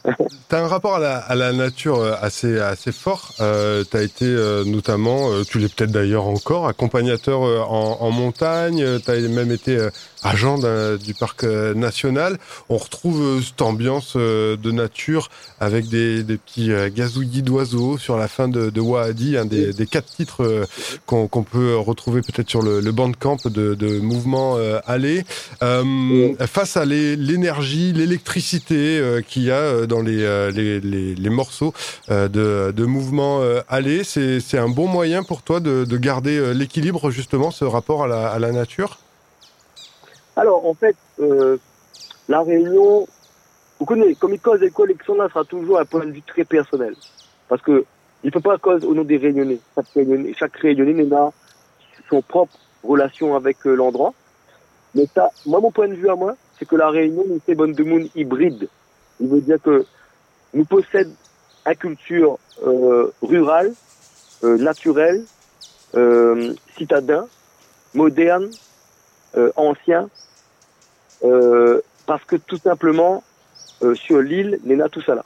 tu 0.50 0.56
as 0.56 0.64
un 0.64 0.68
rapport 0.68 0.96
à 0.96 1.00
la, 1.00 1.18
à 1.18 1.36
la, 1.36 1.54
nature 1.54 2.00
euh, 2.00 2.14
assez, 2.22 2.60
assez 2.60 2.92
fort. 2.92 3.34
Euh, 3.40 3.84
tu 3.90 3.98
as 3.98 4.04
été 4.04 4.26
euh, 4.26 4.64
notamment, 4.66 5.44
tu 5.44 5.60
l'es 5.60 5.68
peut-être 5.68 5.92
d'ailleurs 5.92 6.28
encore, 6.28 6.68
accompagnateur 6.68 7.42
en, 7.42 7.98
en, 8.00 8.12
montagne. 8.12 9.00
Tu 9.04 9.12
as 9.12 9.20
même 9.28 9.52
été 9.52 9.78
agent 10.24 10.60
du 10.98 11.14
parc 11.14 11.44
national. 11.44 12.38
On 12.70 12.78
retrouve 12.78 13.44
cette 13.44 13.62
ambiance 13.62 14.16
de 14.16 14.72
nature 14.72 15.30
avec 15.60 15.88
des, 15.90 16.24
des 16.24 16.38
petits 16.38 16.72
gazouillis 16.96 17.42
d'oiseaux 17.42 17.98
sur 17.98 18.18
la 18.18 18.28
fin 18.28 18.48
de, 18.48 18.70
de 18.70 18.82
Wahadi, 18.82 19.38
un 19.38 19.46
des, 19.46 19.74
des 19.74 19.86
quatre 19.86 20.10
titres 20.10 20.66
qu'on 21.06 21.28
peut 21.28 21.76
retrouver 21.78 22.22
peut-être 22.22 22.50
sur 22.50 22.62
le, 22.62 22.80
le 22.80 22.92
bandcamp 22.92 23.38
de, 23.46 23.76
de 23.76 24.00
Mouvement 24.00 24.58
Aller. 24.86 25.24
Face 25.62 26.78
à 26.78 26.86
l'énergie, 26.86 27.94
l'électricité 27.94 29.02
qu'il 29.28 29.44
y 29.44 29.52
a 29.52 29.86
dans 29.86 30.02
les, 30.02 30.52
les, 30.52 30.80
les, 30.80 31.16
les 31.16 31.30
morceaux 31.30 31.74
de, 32.10 32.72
de 32.76 32.86
Mouvement 32.86 33.42
Aller, 33.70 34.04
c'est 34.04 34.58
un 34.58 34.70
bon 34.70 34.88
moyen 34.88 35.24
pour 35.24 35.42
toi 35.42 35.60
de, 35.60 35.86
de 35.86 35.98
garder 35.98 36.54
l'équilibre, 36.54 37.12
justement, 37.12 37.52
ce 37.52 37.66
rapport 37.66 38.04
à 38.04 38.08
la, 38.08 38.28
à 38.28 38.40
la 38.40 38.52
nature? 38.52 39.00
Alors, 40.38 40.67
en 40.67 40.76
fait, 40.76 40.95
euh, 41.19 41.58
la 42.30 42.43
réunion, 42.43 43.08
vous 43.80 43.86
connaissez, 43.86 44.13
comme 44.13 44.36
il 44.36 44.39
cause 44.39 44.60
des 44.60 44.69
collections, 44.69 45.15
là, 45.15 45.28
sera 45.30 45.43
toujours 45.43 45.80
un 45.80 45.86
point 45.86 46.06
de 46.06 46.12
vue 46.12 46.21
très 46.21 46.45
personnel. 46.45 46.95
Parce 47.50 47.62
que 47.63 47.86
il 48.23 48.28
ne 48.28 48.32
peut 48.32 48.39
pas 48.39 48.58
cause 48.60 48.86
au 48.86 48.93
nom 48.93 49.04
des 49.04 49.17
réunionnais. 49.17 49.60
Chaque 50.38 50.56
réunionnais, 50.58 51.12
a 51.15 51.32
son 52.08 52.21
propre 52.21 52.54
relation 52.84 53.36
avec 53.36 53.65
euh, 53.65 53.73
l'endroit. 53.73 54.13
Mais 54.93 55.08
ça, 55.13 55.32
moi, 55.47 55.60
mon 55.60 55.71
point 55.71 55.88
de 55.88 55.95
vue 55.95 56.10
à 56.10 56.15
moi, 56.15 56.36
c'est 56.60 56.67
que 56.67 56.76
la 56.76 56.89
réunion, 56.89 57.23
c'est 57.47 57.56
bonne 57.56 57.73
de 57.73 57.84
monde 57.84 58.08
hybride. 58.15 58.69
Il 59.19 59.30
veut 59.30 59.41
dire 59.41 59.62
que 59.62 59.86
nous 60.54 60.65
possèdons 60.65 61.15
une 61.65 61.76
culture 61.76 62.38
euh, 62.65 63.12
rurale, 63.23 63.73
naturelle, 64.43 65.23
citadin, 66.78 67.28
moderne, 67.95 68.50
ancien, 69.56 70.10
euh, 71.24 71.82
parce 72.06 72.24
que 72.24 72.36
tout 72.36 72.58
simplement, 72.58 73.24
euh, 73.84 73.96
sur 73.96 74.22
l'île, 74.22 74.60
Néna, 74.64 74.90
tout 74.90 75.02
ça 75.02 75.16
là. 75.16 75.26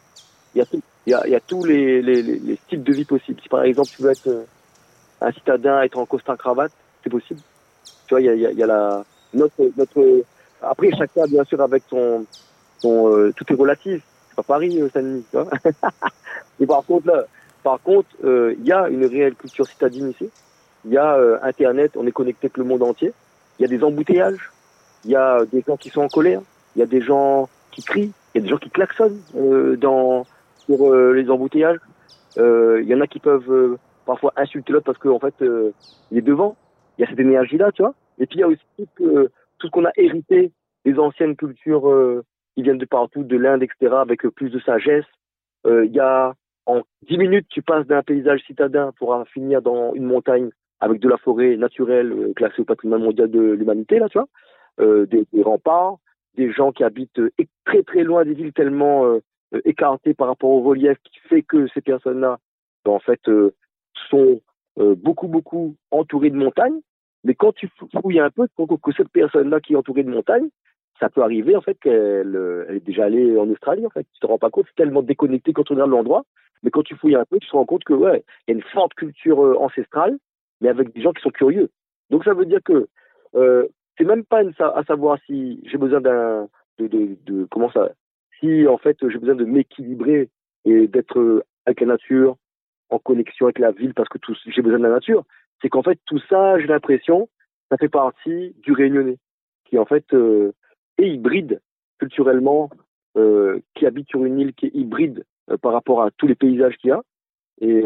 Il 0.54 0.60
y 0.60 0.62
a, 0.62 0.66
tout, 0.66 0.82
il 1.06 1.12
y 1.12 1.36
a, 1.36 1.40
tous 1.40 1.64
les, 1.64 2.02
les, 2.02 2.56
styles 2.66 2.84
de 2.84 2.94
vie 2.94 3.06
possibles. 3.06 3.40
Si 3.42 3.48
par 3.48 3.64
exemple 3.64 3.90
tu 3.90 4.02
veux 4.02 4.12
être 4.12 4.28
euh, 4.28 4.44
un 5.22 5.32
citadin, 5.32 5.82
être 5.82 5.98
en 5.98 6.06
costard 6.06 6.38
cravate, 6.38 6.74
c'est 7.04 7.10
possible. 7.10 7.40
Tu 8.08 8.14
vois, 8.14 8.22
il 8.22 8.38
y 8.38 8.64
a, 8.64 8.68
la 8.68 9.06
notre 9.34 9.72
notre. 9.78 10.24
Après, 10.62 10.92
chacun 10.92 11.26
bien 11.26 11.44
sûr 11.46 11.62
avec 11.62 11.84
son 11.90 12.26
son 12.80 13.32
tout 13.36 13.46
est 13.48 13.56
relatif. 13.56 14.02
C'est 14.30 14.36
pas 14.36 14.44
Paris, 14.44 14.82
Saint-Denis. 14.94 15.26
Mais 16.60 16.66
par 16.66 16.84
contre 16.84 17.08
là, 17.08 17.26
par 17.64 17.82
contre, 17.82 18.10
il 18.24 18.66
y 18.66 18.74
a 18.74 18.90
une 18.90 19.06
réelle 19.06 19.36
culture 19.36 19.68
citadine 19.68 20.10
ici. 20.10 20.30
Il 20.84 20.92
y 20.92 20.98
a 20.98 21.18
Internet, 21.44 21.94
on 21.96 22.06
est 22.06 22.12
connecté 22.12 22.48
avec 22.48 22.58
le 22.58 22.66
monde 22.66 22.84
entier. 22.84 23.14
Il 23.58 23.62
y 23.62 23.66
a 23.66 23.70
des 23.70 23.84
embouteillages 23.84 24.52
il 25.06 25.12
y 25.12 25.16
a 25.16 25.46
des 25.46 25.64
gens 25.66 25.78
qui 25.78 25.90
sont 25.90 26.02
en 26.02 26.08
colère, 26.08 26.42
il 26.76 26.80
y 26.80 26.82
a 26.84 26.86
des 26.86 27.02
gens 27.02 27.50
qui 27.72 27.84
crient, 27.84 28.12
il 28.34 28.38
y 28.38 28.40
a 28.40 28.44
des 28.44 28.50
gens 28.50 28.58
qui 28.58 28.70
klaxonnent 28.70 29.22
euh, 29.36 29.76
dans 29.78 30.26
sur 30.58 30.94
euh, 30.94 31.14
les 31.14 31.30
embouteillages. 31.30 31.80
Euh, 32.38 32.82
il 32.82 32.88
y 32.88 32.96
en 32.96 33.02
a 33.02 33.08
qui 33.08 33.20
peuvent 33.20 33.52
euh, 33.52 33.78
parfois 34.06 34.34
insulter 34.38 34.74
l'autre 34.74 34.86
parce 34.86 34.98
qu'en 34.98 35.16
en 35.16 35.20
fait 35.20 35.36
euh, 35.42 35.72
il 36.12 36.18
est 36.18 36.22
devant. 36.22 36.56
Il 36.98 37.02
y 37.02 37.06
a 37.06 37.10
cette 37.10 37.20
énergie 37.20 37.58
là, 37.58 37.72
tu 37.72 37.82
vois. 37.82 37.94
Et 38.20 38.26
puis 38.26 38.38
il 38.38 38.42
y 38.42 38.44
a 38.44 38.48
aussi 38.48 38.62
tout, 38.78 38.88
tout 39.58 39.68
ce 39.68 39.72
qu'on 39.72 39.86
a 39.86 39.92
hérité 39.98 40.52
des 40.86 40.98
anciennes 41.00 41.36
cultures 41.36 41.90
qui 42.56 42.64
viennent 42.64 42.78
de 42.78 42.86
partout, 42.86 43.24
de 43.24 43.38
l'Inde, 43.38 43.64
etc., 43.64 43.96
avec 43.96 44.22
plus 44.28 44.50
de 44.50 44.60
sagesse. 44.60 45.06
Il 45.66 45.92
y 45.92 46.00
a 46.00 46.34
en 46.66 46.82
dix 47.08 47.18
minutes, 47.18 47.48
tu 47.50 47.62
passes 47.62 47.88
d'un 47.88 48.04
paysage 48.04 48.42
citadin 48.46 48.92
pour 49.00 49.18
finir 49.34 49.62
dans 49.62 49.94
une 49.96 50.06
montagne 50.06 50.50
avec 50.80 51.00
de 51.00 51.10
la 51.10 51.18
forêt 51.18 51.56
naturelle 51.56 52.34
classée 52.36 52.62
au 52.62 52.66
patrimoine 52.66 53.04
mondial 53.04 53.32
de 53.32 53.40
l'humanité, 53.40 54.00
là, 54.00 54.10
tu 54.10 54.18
vois. 54.18 54.28
Euh, 54.80 55.06
des, 55.06 55.26
remparts, 55.44 55.98
des 56.36 56.52
gens 56.52 56.72
qui 56.72 56.84
habitent 56.84 57.20
euh, 57.20 57.30
très 57.66 57.84
très 57.84 58.04
loin 58.04 58.24
des 58.24 58.34
villes 58.34 58.54
tellement 58.54 59.06
euh, 59.06 59.20
écartées 59.66 60.14
par 60.14 60.28
rapport 60.28 60.50
au 60.50 60.62
relief 60.62 60.98
qui 61.04 61.20
fait 61.28 61.44
que 61.44 61.68
ces 61.74 61.82
personnes-là, 61.82 62.40
en 62.86 63.00
fait, 63.00 63.20
sont 64.10 64.42
beaucoup 64.78 65.28
beaucoup 65.28 65.76
entourées 65.92 66.30
de 66.30 66.38
montagnes. 66.38 66.80
Mais 67.26 67.36
quand 67.36 67.54
tu 67.54 67.70
fouilles 68.02 68.22
un 68.22 68.30
peu, 68.30 68.48
tu 68.58 68.66
que 68.66 68.92
cette 68.94 69.10
personne-là 69.10 69.60
qui 69.60 69.74
est 69.74 69.76
entourée 69.76 70.04
de 70.04 70.10
montagnes, 70.10 70.50
ça 71.00 71.10
peut 71.10 71.22
arriver 71.22 71.56
en 71.56 71.62
fait 71.62 71.78
qu'elle 71.80 72.66
elle 72.70 72.78
est 72.78 72.86
déjà 72.86 73.06
allée 73.06 73.38
en 73.38 73.50
Australie 73.50 73.86
en 73.86 73.90
fait. 73.90 74.08
Tu 74.14 74.20
te 74.22 74.26
rends 74.26 74.40
pas 74.40 74.50
compte, 74.50 74.66
c'est 74.70 74.84
tellement 74.84 75.04
déconnecté 75.04 75.52
quand 75.52 75.70
on 75.70 75.74
regarde 75.74 75.92
l'endroit. 75.92 76.24
Mais 76.64 76.72
quand 76.72 76.84
tu 76.84 76.96
fouilles 76.96 77.16
un 77.16 77.26
peu, 77.26 77.40
tu 77.40 77.50
te 77.50 77.56
rends 77.56 77.66
compte 77.66 77.84
que 77.84 77.94
ouais, 77.94 78.24
il 78.48 78.52
y 78.52 78.54
a 78.54 78.58
une 78.58 78.72
forte 78.72 78.94
culture 78.94 79.40
ancestrale, 79.62 80.18
mais 80.62 80.70
avec 80.70 80.94
des 80.94 81.02
gens 81.02 81.12
qui 81.12 81.22
sont 81.22 81.30
curieux. 81.30 81.70
Donc 82.10 82.24
ça 82.24 82.34
veut 82.34 82.46
dire 82.46 82.62
que 82.64 82.88
c'est 84.02 84.08
même 84.08 84.26
pas 84.26 84.42
à 84.60 84.84
savoir 84.86 85.20
si 85.28 85.62
j'ai 85.64 85.78
besoin 85.78 86.02
de, 86.02 87.48
comment 87.52 87.72
ça 87.72 87.92
si 88.40 88.68
en 88.68 88.80
fait 88.80 88.98
j'ai 89.08 89.20
besoin 89.20 89.36
de 89.36 89.46
m'équilibrer 89.46 90.30
et 90.66 90.88
d'être 90.88 91.20
euh, 91.20 91.44
avec 91.68 91.82
la 91.82 91.88
nature 91.88 92.36
en 92.90 92.98
connexion 92.98 93.46
avec 93.46 93.60
la 93.60 93.70
ville 93.70 93.94
parce 93.94 94.10
que 94.10 94.18
j'ai 94.48 94.64
besoin 94.64 94.80
de 94.80 94.84
la 94.86 94.90
nature. 94.90 95.24
C'est 95.62 95.70
qu'en 95.70 95.84
fait 95.84 96.00
tout 96.08 96.20
ça 96.30 96.60
j'ai 96.60 96.66
l'impression 96.66 97.30
ça 97.70 97.78
fait 97.78 97.90
partie 97.90 98.56
du 98.64 98.72
réunionnais 98.72 99.20
qui 99.66 99.78
en 99.78 99.86
fait 99.86 100.12
euh, 100.16 100.52
est 100.98 101.08
hybride 101.08 101.62
culturellement 102.00 102.72
euh, 103.18 103.60
qui 103.76 103.86
habite 103.86 104.10
sur 104.10 104.26
une 104.26 104.40
île 104.40 104.56
qui 104.56 104.66
est 104.66 104.74
hybride 104.74 105.26
par 105.62 105.74
rapport 105.74 106.02
à 106.02 106.10
tous 106.10 106.26
les 106.26 106.36
paysages 106.36 106.78
qu'il 106.78 106.90
y 106.90 106.94
a. 106.94 107.04
Et, 107.60 107.84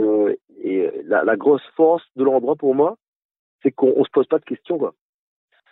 et 0.64 0.90
la, 1.04 1.26
la, 1.26 1.36
grosse 1.36 1.66
force 1.76 2.06
de 2.16 2.24
l'endroit 2.24 2.56
pour 2.56 2.74
moi 2.74 2.96
c'est 3.62 3.72
qu'on 3.72 4.02
se 4.06 4.10
pose 4.12 4.28
pas 4.28 4.40
de 4.40 4.46
questions 4.46 4.78
quoi 4.78 4.94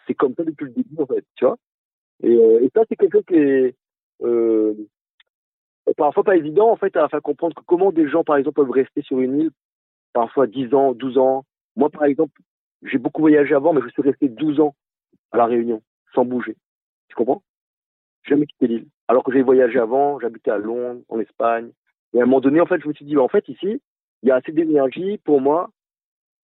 c'est 0.08 0.14
comme 0.14 0.34
ça 0.36 0.44
depuis 0.44 0.66
le 0.66 0.72
début, 0.72 1.02
en 1.02 1.06
fait, 1.06 1.26
tu 1.36 1.46
vois. 1.46 1.58
Et, 2.22 2.36
euh, 2.36 2.68
ça, 2.74 2.82
c'est 2.88 2.96
quelque 2.96 3.18
chose 3.18 3.26
qui 3.28 3.36
est 3.36 3.76
euh, 4.24 4.74
parfois 5.98 6.24
pas 6.24 6.36
évident, 6.36 6.70
en 6.72 6.76
fait, 6.76 6.96
à 6.96 7.10
faire 7.10 7.22
comprendre 7.22 7.56
comment 7.66 7.92
des 7.92 8.08
gens, 8.08 8.24
par 8.24 8.38
exemple, 8.38 8.56
peuvent 8.56 8.72
rester 8.72 9.02
sur 9.02 9.20
une 9.20 9.40
île 9.40 9.52
parfois 10.14 10.48
10 10.48 10.74
ans, 10.74 10.94
12 10.94 11.18
ans. 11.18 11.46
Moi, 11.76 11.90
par 11.90 12.06
exemple, 12.06 12.40
j'ai 12.84 12.98
beaucoup 12.98 13.22
voyagé 13.22 13.54
avant, 13.54 13.74
mais 13.74 13.82
je 13.82 13.90
suis 13.90 14.02
resté 14.02 14.30
12 14.30 14.60
ans 14.60 14.76
à 15.32 15.38
La 15.38 15.46
Réunion, 15.46 15.82
sans 16.14 16.26
bouger. 16.26 16.56
Tu 17.10 17.16
comprends? 17.16 17.44
Jamais 18.24 18.46
quitté 18.46 18.68
l'île. 18.68 18.88
Alors 19.08 19.24
que 19.24 19.34
j'ai 19.34 19.42
voyagé 19.42 19.80
avant, 19.80 20.20
j'habitais 20.20 20.52
à 20.52 20.58
Londres, 20.58 21.02
en 21.10 21.20
Espagne. 21.20 21.72
Et 22.14 22.20
à 22.20 22.24
un 22.24 22.26
moment 22.26 22.42
donné, 22.42 22.62
en 22.62 22.66
fait, 22.66 22.82
je 22.82 22.88
me 22.88 22.94
suis 22.94 23.06
dit, 23.06 23.18
en 23.18 23.28
fait, 23.28 23.48
ici, 23.50 23.82
il 24.22 24.30
y 24.30 24.32
a 24.32 24.36
assez 24.36 24.52
d'énergie 24.52 25.18
pour 25.18 25.42
moi. 25.42 25.70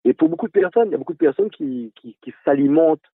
Et 0.05 0.15
pour 0.15 0.29
beaucoup 0.29 0.47
de 0.47 0.53
personnes, 0.53 0.89
il 0.89 0.93
y 0.93 0.95
a 0.95 0.99
beaucoup 0.99 1.13
de 1.13 1.19
personnes 1.19 1.51
qui, 1.51 1.93
qui 1.95 2.35
s'alimentent 2.45 3.05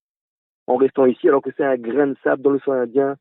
en 0.66 0.76
restant 0.76 1.06
ici, 1.06 1.28
alors 1.28 1.42
que 1.42 1.50
c'est 1.56 1.64
un 1.64 1.76
grain 1.76 2.08
de 2.08 2.16
sable 2.22 2.42
dans 2.42 2.50
le 2.50 2.58
sol 2.60 2.78
indien. 2.78 3.16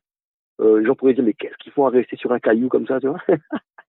Euh, 0.60 0.78
les 0.78 0.86
gens 0.86 0.94
dire, 0.94 1.24
mais 1.24 1.34
qu'est-ce 1.34 1.56
qu'ils 1.58 1.72
font 1.72 1.86
à 1.86 1.90
rester 1.90 2.16
sur 2.16 2.32
un 2.32 2.38
caillou 2.38 2.68
comme 2.68 2.86
ça, 2.86 3.00
tu 3.00 3.08
vois? 3.08 3.20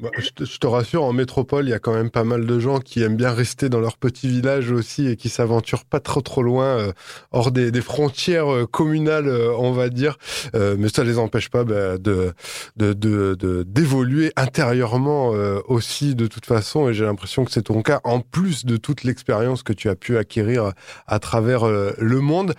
Bah, 0.00 0.08
je, 0.16 0.56
te, 0.58 0.66
rassure, 0.66 1.02
en 1.02 1.12
métropole, 1.12 1.66
il 1.66 1.70
y 1.70 1.74
a 1.74 1.78
quand 1.78 1.92
même 1.92 2.10
pas 2.10 2.24
mal 2.24 2.46
de 2.46 2.58
gens 2.58 2.80
qui 2.80 3.02
aiment 3.02 3.16
bien 3.16 3.32
rester 3.32 3.68
dans 3.68 3.80
leur 3.80 3.98
petit 3.98 4.28
village 4.28 4.70
aussi 4.70 5.06
et 5.06 5.16
qui 5.16 5.28
s'aventurent 5.28 5.84
pas 5.84 6.00
trop 6.00 6.22
trop 6.22 6.42
loin, 6.42 6.64
euh, 6.64 6.92
hors 7.32 7.50
des, 7.50 7.70
frontières 7.82 8.50
euh, 8.50 8.66
communales, 8.66 9.28
euh, 9.28 9.52
on 9.58 9.72
va 9.72 9.90
dire. 9.90 10.16
Mais 10.54 10.88
ça 10.88 11.04
les 11.04 11.18
empêche 11.18 11.50
pas 11.50 11.64
bah, 11.64 11.98
de 11.98 12.32
d'évoluer 12.76 14.28
de, 14.28 14.32
intérieurement 14.36 15.30
aussi 15.68 16.14
de 16.14 16.26
toute 16.26 16.46
façon. 16.46 16.88
Et 16.88 16.94
j'ai 16.94 17.04
l'impression 17.04 17.44
que 17.44 17.50
c'est 17.50 17.62
ton 17.62 17.82
cas, 17.82 18.00
en 18.04 18.20
plus 18.20 18.64
de 18.64 18.76
toute 18.76 19.04
l'expérience 19.04 19.62
que 19.62 19.72
tu 19.72 19.88
as 19.88 19.96
pu 19.96 20.16
acquérir 20.16 20.72
à 21.06 21.18
travers 21.18 21.66
le 21.66 22.20
monde. 22.20 22.54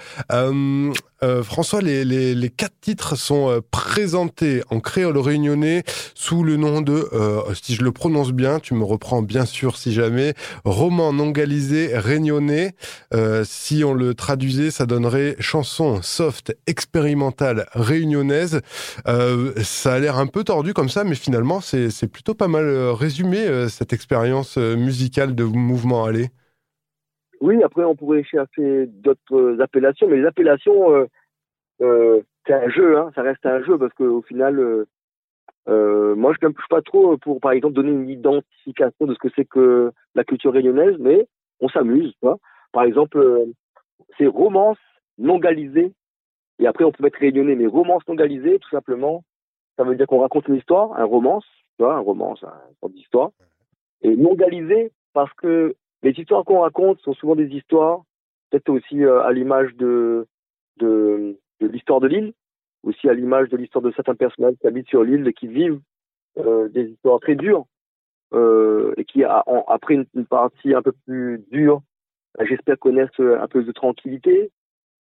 Euh, 1.23 1.43
François, 1.43 1.81
les, 1.81 2.03
les, 2.03 2.33
les, 2.33 2.49
quatre 2.49 2.73
titres 2.81 3.15
sont 3.15 3.49
euh, 3.49 3.59
présentés 3.69 4.63
en 4.71 4.79
créole 4.79 5.19
réunionnais 5.19 5.83
sous 6.15 6.43
le 6.43 6.57
nom 6.57 6.81
de, 6.81 7.09
euh, 7.13 7.41
si 7.61 7.75
je 7.75 7.83
le 7.83 7.91
prononce 7.91 8.31
bien, 8.31 8.59
tu 8.59 8.73
me 8.73 8.83
reprends 8.83 9.21
bien 9.21 9.45
sûr 9.45 9.77
si 9.77 9.93
jamais, 9.93 10.33
roman 10.65 11.13
nongalisé 11.13 11.91
réunionnais. 11.95 12.73
Euh, 13.13 13.43
si 13.47 13.83
on 13.83 13.93
le 13.93 14.15
traduisait, 14.15 14.71
ça 14.71 14.87
donnerait 14.87 15.35
chanson 15.39 16.01
soft 16.01 16.57
expérimentale 16.65 17.67
réunionnaise. 17.73 18.61
ça 19.05 19.93
a 19.93 19.99
l'air 19.99 20.17
un 20.17 20.27
peu 20.27 20.43
tordu 20.43 20.73
comme 20.73 20.89
ça, 20.89 21.03
mais 21.03 21.15
finalement, 21.15 21.61
c'est 21.61 22.07
plutôt 22.07 22.33
pas 22.33 22.47
mal 22.47 22.67
résumé 22.89 23.67
cette 23.69 23.93
expérience 23.93 24.57
musicale 24.57 25.35
de 25.35 25.43
mouvement 25.43 26.05
aller. 26.05 26.31
Oui, 27.41 27.61
après, 27.63 27.83
on 27.83 27.95
pourrait 27.95 28.23
chercher 28.23 28.85
d'autres 28.85 29.59
appellations, 29.59 30.07
mais 30.07 30.17
les 30.17 30.27
appellations, 30.27 30.93
euh, 30.93 31.07
euh, 31.81 32.21
c'est 32.45 32.53
un 32.53 32.69
jeu, 32.69 32.97
hein, 32.99 33.11
ça 33.15 33.23
reste 33.23 33.43
un 33.47 33.63
jeu, 33.63 33.79
parce 33.79 33.93
qu'au 33.93 34.21
final, 34.21 34.59
euh, 34.59 34.85
euh 35.67 36.15
moi, 36.15 36.33
je 36.39 36.47
ne 36.47 36.53
touche 36.53 36.67
pas 36.69 36.83
trop 36.83 37.17
pour, 37.17 37.39
par 37.39 37.53
exemple, 37.53 37.73
donner 37.73 37.91
une 37.91 38.09
identification 38.09 39.07
de 39.07 39.15
ce 39.15 39.19
que 39.19 39.29
c'est 39.35 39.45
que 39.45 39.91
la 40.13 40.23
culture 40.23 40.53
réunionnaise, 40.53 40.95
mais 40.99 41.27
on 41.61 41.67
s'amuse. 41.67 42.13
Par 42.73 42.83
exemple, 42.83 43.17
euh, 43.17 43.45
c'est 44.19 44.27
romance 44.27 44.77
non 45.17 45.39
galisée, 45.39 45.93
et 46.59 46.67
après, 46.67 46.83
on 46.83 46.91
peut 46.91 47.03
mettre 47.03 47.19
réunionnais, 47.19 47.55
mais 47.55 47.65
romance 47.65 48.07
non 48.07 48.13
galisée, 48.13 48.59
tout 48.59 48.69
simplement, 48.69 49.23
ça 49.77 49.83
veut 49.83 49.95
dire 49.95 50.05
qu'on 50.05 50.19
raconte 50.19 50.47
une 50.47 50.57
histoire, 50.57 50.93
un 50.93 51.05
romance, 51.05 51.45
tu 51.77 51.83
vois, 51.83 51.95
un 51.95 51.99
romance, 51.99 52.43
un 52.43 52.53
sorte 52.79 52.93
d'histoire, 52.93 53.31
et 54.03 54.15
non 54.15 54.35
galisée, 54.35 54.91
parce 55.13 55.33
que 55.33 55.75
les 56.03 56.11
histoires 56.11 56.43
qu'on 56.43 56.61
raconte 56.61 56.99
sont 57.01 57.13
souvent 57.13 57.35
des 57.35 57.47
histoires, 57.47 58.03
peut-être 58.49 58.69
aussi 58.69 59.03
euh, 59.03 59.21
à 59.23 59.31
l'image 59.31 59.73
de, 59.75 60.27
de, 60.77 61.37
l'histoire 61.59 61.99
de 61.99 62.07
l'île, 62.07 62.33
aussi 62.83 63.07
à 63.07 63.13
l'image 63.13 63.49
de 63.49 63.57
l'histoire 63.57 63.83
de 63.83 63.91
certains 63.91 64.15
personnages 64.15 64.55
qui 64.59 64.67
habitent 64.67 64.87
sur 64.87 65.03
l'île 65.03 65.27
et 65.27 65.33
qui 65.33 65.47
vivent 65.47 65.79
euh, 66.39 66.67
des 66.69 66.89
histoires 66.89 67.19
très 67.19 67.35
dures 67.35 67.65
euh, 68.33 68.93
et 68.97 69.05
qui, 69.05 69.23
a, 69.23 69.43
après 69.67 69.95
une, 69.95 70.25
partie 70.25 70.73
un 70.73 70.81
peu 70.81 70.93
plus 71.05 71.43
dure, 71.51 71.81
j'espère 72.39 72.79
connaissent 72.79 73.19
un 73.19 73.47
peu 73.47 73.63
de 73.63 73.71
tranquillité 73.71 74.51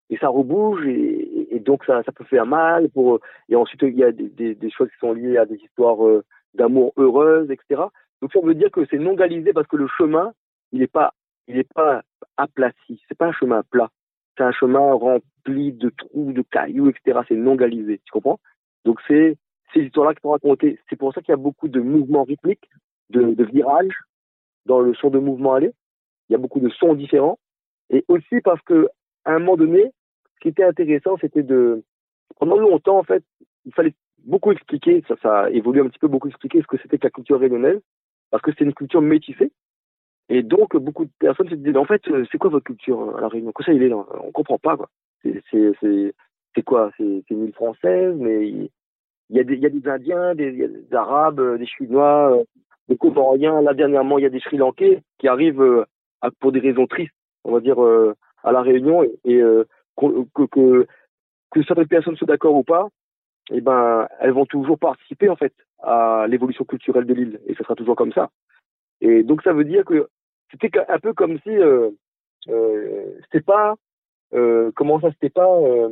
et 0.10 0.18
ça 0.18 0.28
rebouge 0.28 0.86
et, 0.88 1.60
donc 1.60 1.86
ça, 1.86 2.02
peut 2.16 2.24
faire 2.24 2.48
mal. 2.48 2.90
Pour, 2.90 3.20
et 3.48 3.56
ensuite, 3.56 3.82
il 3.84 3.96
y 3.96 4.04
a 4.04 4.12
des, 4.12 4.72
choses 4.72 4.90
qui 4.90 4.98
sont 5.00 5.14
liées 5.14 5.38
à 5.38 5.46
des 5.46 5.58
histoires 5.58 6.00
d'amour 6.56 6.94
heureuses, 6.98 7.52
etc. 7.52 7.84
Donc 8.22 8.34
ça 8.34 8.40
veut 8.42 8.56
dire 8.56 8.72
que 8.72 8.86
c'est 8.90 8.98
non 8.98 9.14
galisé 9.14 9.54
parce 9.54 9.68
que 9.68 9.78
le 9.78 9.88
chemin 9.88 10.34
il 10.72 10.80
n'est 10.80 10.88
pas, 10.88 11.14
il 11.48 11.58
est 11.58 11.74
pas 11.74 12.04
aplati. 12.38 13.02
C'est 13.08 13.18
pas 13.18 13.28
un 13.28 13.34
chemin 13.34 13.64
plat. 13.64 13.90
C'est 14.38 14.44
un 14.44 14.52
chemin 14.52 14.94
rempli 14.94 15.74
de 15.74 15.90
trous, 15.90 16.32
de 16.34 16.42
cailloux, 16.42 16.90
etc. 16.90 17.20
C'est 17.28 17.36
non 17.36 17.56
galisé. 17.56 18.00
Tu 18.06 18.12
comprends? 18.12 18.40
Donc 18.86 19.00
c'est 19.08 19.38
ces 19.74 19.82
histoires-là 19.82 20.16
qui 20.16 20.22
sont 20.22 20.32
racontées. 20.32 20.80
C'est 20.90 20.96
pour 20.96 21.14
ça 21.14 21.22
qu'il 21.22 21.32
y 21.32 21.34
a 21.34 21.38
beaucoup 21.38 21.68
de 21.68 21.80
mouvements 21.80 22.24
rythmiques, 22.24 22.70
de, 23.10 23.44
virages 23.44 23.98
dans 24.66 24.80
le 24.80 24.94
son 24.94 25.10
de 25.10 25.20
mouvement 25.20 25.54
aller. 25.54 25.72
Il 26.30 26.34
y 26.34 26.36
a 26.36 26.40
beaucoup 26.40 26.60
de 26.60 26.70
sons 26.70 26.94
différents. 26.94 27.40
Et 27.90 28.06
aussi 28.08 28.42
parce 28.42 28.62
que 28.62 28.88
à 29.26 29.34
un 29.34 29.40
moment 29.40 29.58
donné, 29.58 29.92
ce 30.36 30.40
qui 30.42 30.48
était 30.50 30.64
intéressant, 30.64 31.18
c'était 31.20 31.44
de 31.44 31.84
pendant 32.40 32.58
longtemps 32.58 33.00
en 33.00 33.04
fait, 33.04 33.24
il 33.66 33.74
fallait 33.74 33.94
beaucoup 34.26 34.52
expliquer, 34.52 35.04
ça, 35.08 35.16
ça 35.22 35.42
a 35.42 35.50
évolué 35.50 35.82
un 35.82 35.90
petit 35.90 36.00
peu, 36.00 36.08
beaucoup 36.08 36.28
expliquer 36.28 36.62
ce 36.62 36.68
que 36.68 36.78
c'était 36.82 36.98
que 36.98 37.08
la 37.08 37.12
culture 37.12 37.40
réunionnaise, 37.40 37.82
parce 38.32 38.44
que 38.44 38.52
c'est 38.58 38.64
une 38.64 38.74
culture 38.74 39.02
métissée. 39.02 39.52
Et 40.30 40.44
donc, 40.44 40.78
beaucoup 40.78 41.06
de 41.06 41.12
personnes 41.20 41.50
se 41.50 41.56
disent, 41.56 41.76
en 41.76 41.86
fait, 41.86 42.04
c'est 42.32 42.38
quoi 42.38 42.52
votre 42.52 42.66
culture 42.66 43.02
euh, 43.02 43.18
à 43.18 43.22
La 43.22 43.28
Réunion? 43.28 43.52
Quoi 43.52 43.66
ça, 43.66 43.74
il 43.74 43.82
est 43.82 43.90
là 43.90 43.98
On 44.24 44.32
comprend 44.32 44.60
pas, 44.60 44.78
quoi. 44.78 44.90
C'est 45.24 46.64
quoi? 46.64 46.92
C'est 46.98 47.24
une 47.32 47.46
île 47.46 47.54
française, 47.54 48.16
mais 48.18 48.48
il 48.48 48.70
y, 49.32 49.40
a 49.40 49.44
des, 49.44 49.58
y 49.58 49.66
a 49.66 49.70
des 49.70 49.88
Indiens, 49.88 50.36
des, 50.36 50.70
Arabes, 50.92 51.40
euh, 51.40 51.58
des 51.58 51.66
Chinois, 51.66 52.38
euh, 52.38 52.44
des 52.90 52.98
Comoriens. 52.98 53.62
Là, 53.62 53.74
dernièrement, 53.74 54.20
il 54.20 54.22
y 54.24 54.28
a 54.28 54.30
des 54.30 54.40
Sri 54.40 54.58
Lankais 54.58 55.02
qui 55.18 55.28
arrivent 55.28 55.86
pour 56.40 56.52
des 56.52 56.60
raisons 56.60 56.86
tristes, 56.86 57.14
on 57.44 57.52
va 57.52 57.60
dire, 57.60 57.80
à 58.44 58.52
La 58.52 58.62
Réunion. 58.62 59.04
Et, 59.26 59.42
que, 59.98 60.86
que, 61.52 61.64
certaines 61.64 61.88
personnes 61.88 62.16
soient 62.16 62.28
d'accord 62.28 62.56
ou 62.56 62.64
pas, 62.64 62.88
eh 63.52 63.62
ben, 63.62 64.08
elles 64.20 64.32
vont 64.32 64.46
toujours 64.46 64.78
participer, 64.78 65.30
en 65.30 65.36
fait, 65.36 65.54
à 65.82 66.26
l'évolution 66.28 66.66
culturelle 66.66 67.06
de 67.06 67.14
l'île. 67.14 67.40
Et 67.48 67.56
ce 67.56 67.64
sera 67.64 67.76
toujours 67.76 67.96
comme 67.96 68.14
ça. 68.14 68.30
Et 69.02 69.24
donc, 69.24 69.42
ça 69.44 69.54
veut 69.54 69.66
dire 69.66 69.86
que 69.86 70.08
c'était 70.52 70.72
un 70.88 71.00
peu 71.00 71.14
comme 71.14 71.40
si 71.40 71.50
euh, 71.50 71.90
euh, 72.48 73.20
c'était 73.24 73.42
pas 73.42 73.76
euh, 74.34 74.72
comment 74.76 75.00
ça 75.00 75.12
c'était 75.12 75.30
pas 75.30 75.50
euh, 75.50 75.90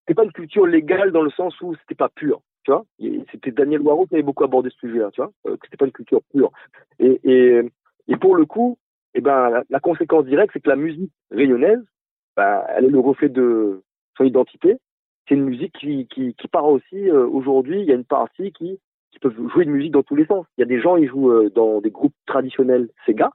c'était 0.00 0.14
pas 0.14 0.24
une 0.24 0.32
culture 0.32 0.66
légale 0.66 1.12
dans 1.12 1.22
le 1.22 1.30
sens 1.30 1.58
où 1.60 1.74
c'était 1.76 1.94
pas 1.94 2.08
pur 2.08 2.40
tu 2.64 2.70
vois. 2.70 2.84
C'était 3.30 3.50
Daniel 3.50 3.82
Waro 3.82 4.06
qui 4.06 4.14
avait 4.14 4.22
beaucoup 4.22 4.44
abordé 4.44 4.70
ce 4.70 4.78
sujet 4.78 4.98
là 4.98 5.10
tu 5.12 5.20
vois 5.20 5.32
euh, 5.46 5.56
que 5.56 5.66
c'était 5.66 5.76
pas 5.76 5.86
une 5.86 5.92
culture 5.92 6.22
pure. 6.32 6.50
Et, 6.98 7.20
et, 7.24 7.60
et 8.08 8.16
pour 8.16 8.36
le 8.36 8.46
coup 8.46 8.78
eh 9.14 9.20
ben 9.20 9.62
la, 9.68 9.80
conséquence 9.80 10.24
directe 10.24 10.52
c'est 10.52 10.60
que 10.60 10.70
la 10.70 10.76
musique 10.76 11.12
rayonnaise 11.30 11.82
ben, 12.36 12.64
elle 12.68 12.86
est 12.86 12.90
le 12.90 13.00
reflet 13.00 13.28
de 13.28 13.82
son 14.16 14.24
identité. 14.24 14.76
C'est 15.28 15.34
une 15.36 15.44
musique 15.44 15.72
qui, 15.78 16.06
qui, 16.08 16.34
qui 16.34 16.48
part 16.48 16.66
aussi 16.66 17.10
euh, 17.10 17.26
aujourd'hui 17.26 17.80
il 17.80 17.86
y 17.86 17.92
a 17.92 17.96
une 17.96 18.04
partie 18.04 18.52
qui 18.52 18.78
qui 19.12 19.18
peuvent 19.20 19.36
jouer 19.52 19.64
de 19.64 19.70
musique 19.70 19.92
dans 19.92 20.02
tous 20.02 20.16
les 20.16 20.26
sens. 20.26 20.44
Il 20.56 20.62
y 20.62 20.64
a 20.64 20.66
des 20.66 20.80
gens 20.80 20.96
ils 20.96 21.08
jouent 21.08 21.48
dans 21.50 21.80
des 21.80 21.90
groupes 21.90 22.14
traditionnels 22.26 22.88
Sega 23.06 23.30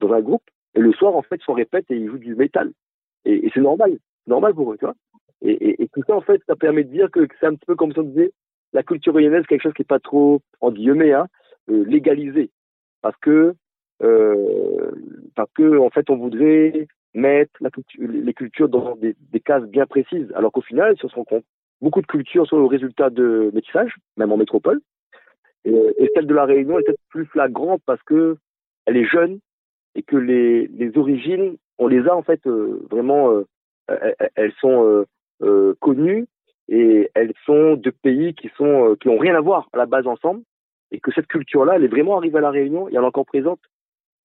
dans 0.00 0.12
un 0.12 0.20
groupe, 0.20 0.42
et 0.74 0.80
le 0.80 0.92
soir, 0.92 1.14
en 1.16 1.22
fait, 1.22 1.40
ils 1.46 1.54
répète 1.54 1.90
et 1.90 1.96
ils 1.96 2.08
jouent 2.08 2.18
du 2.18 2.34
métal. 2.34 2.72
Et, 3.24 3.50
c'est 3.52 3.60
normal, 3.60 3.98
normal 4.26 4.54
pour 4.54 4.72
eux, 4.72 4.78
tu 4.78 4.84
vois. 4.84 4.94
Et, 5.42 5.88
tout 5.92 6.02
ça, 6.06 6.14
en 6.14 6.20
fait, 6.20 6.42
ça 6.46 6.56
permet 6.56 6.84
de 6.84 6.90
dire 6.90 7.10
que, 7.10 7.26
c'est 7.38 7.46
un 7.46 7.54
petit 7.54 7.66
peu 7.66 7.74
comme 7.74 7.92
si 7.92 7.98
on 7.98 8.04
disait, 8.04 8.32
la 8.72 8.82
culture 8.82 9.14
réunionnaise, 9.14 9.46
quelque 9.46 9.62
chose 9.62 9.74
qui 9.74 9.82
est 9.82 9.84
pas 9.84 9.98
trop, 9.98 10.40
en 10.60 10.70
guillemets, 10.70 11.12
hein, 11.12 11.26
euh, 11.70 11.84
légalisé. 11.84 12.50
Parce 13.02 13.16
que, 13.16 13.54
euh, 14.02 14.90
parce 15.34 15.50
que, 15.52 15.78
en 15.78 15.90
fait, 15.90 16.08
on 16.10 16.16
voudrait 16.16 16.86
mettre 17.14 17.52
les 17.98 18.34
cultures 18.34 18.68
dans 18.68 18.94
des, 18.96 19.16
des 19.32 19.40
cases 19.40 19.64
bien 19.64 19.86
précises. 19.86 20.30
Alors 20.34 20.52
qu'au 20.52 20.60
final, 20.60 20.96
si 20.96 21.04
on 21.06 21.08
se 21.08 21.14
rend 21.16 21.24
compte, 21.24 21.44
beaucoup 21.80 22.02
de 22.02 22.06
cultures 22.06 22.46
sont 22.46 22.58
le 22.58 22.66
résultat 22.66 23.10
de 23.10 23.50
métissage, 23.52 23.96
même 24.16 24.30
en 24.30 24.36
métropole. 24.36 24.80
Et, 25.64 25.74
et 25.98 26.10
celle 26.14 26.26
de 26.26 26.34
la 26.34 26.44
Réunion 26.44 26.78
est 26.78 26.84
peut-être 26.84 27.00
plus 27.08 27.26
flagrante 27.26 27.82
parce 27.84 28.02
que 28.04 28.36
elle 28.86 28.96
est 28.96 29.04
jeune, 29.04 29.40
et 29.94 30.02
que 30.02 30.16
les, 30.16 30.66
les 30.68 30.96
origines, 30.96 31.56
on 31.78 31.86
les 31.86 32.06
a 32.06 32.14
en 32.14 32.22
fait 32.22 32.46
euh, 32.46 32.86
vraiment, 32.90 33.30
euh, 33.30 34.14
elles 34.34 34.52
sont 34.60 35.06
euh, 35.42 35.74
connues 35.80 36.26
et 36.68 37.10
elles 37.14 37.32
sont 37.44 37.74
de 37.74 37.90
pays 37.90 38.34
qui 38.34 38.48
sont 38.56 38.96
qui 39.00 39.08
ont 39.08 39.18
rien 39.18 39.34
à 39.34 39.40
voir 39.40 39.68
à 39.72 39.78
la 39.78 39.86
base 39.86 40.06
ensemble 40.06 40.42
et 40.92 41.00
que 41.00 41.12
cette 41.12 41.26
culture-là, 41.26 41.74
elle 41.76 41.84
est 41.84 41.88
vraiment 41.88 42.16
arrivée 42.16 42.38
à 42.38 42.42
la 42.42 42.50
Réunion 42.50 42.88
et 42.88 42.92
elle 42.92 43.02
est 43.02 43.06
encore 43.06 43.26
présente. 43.26 43.60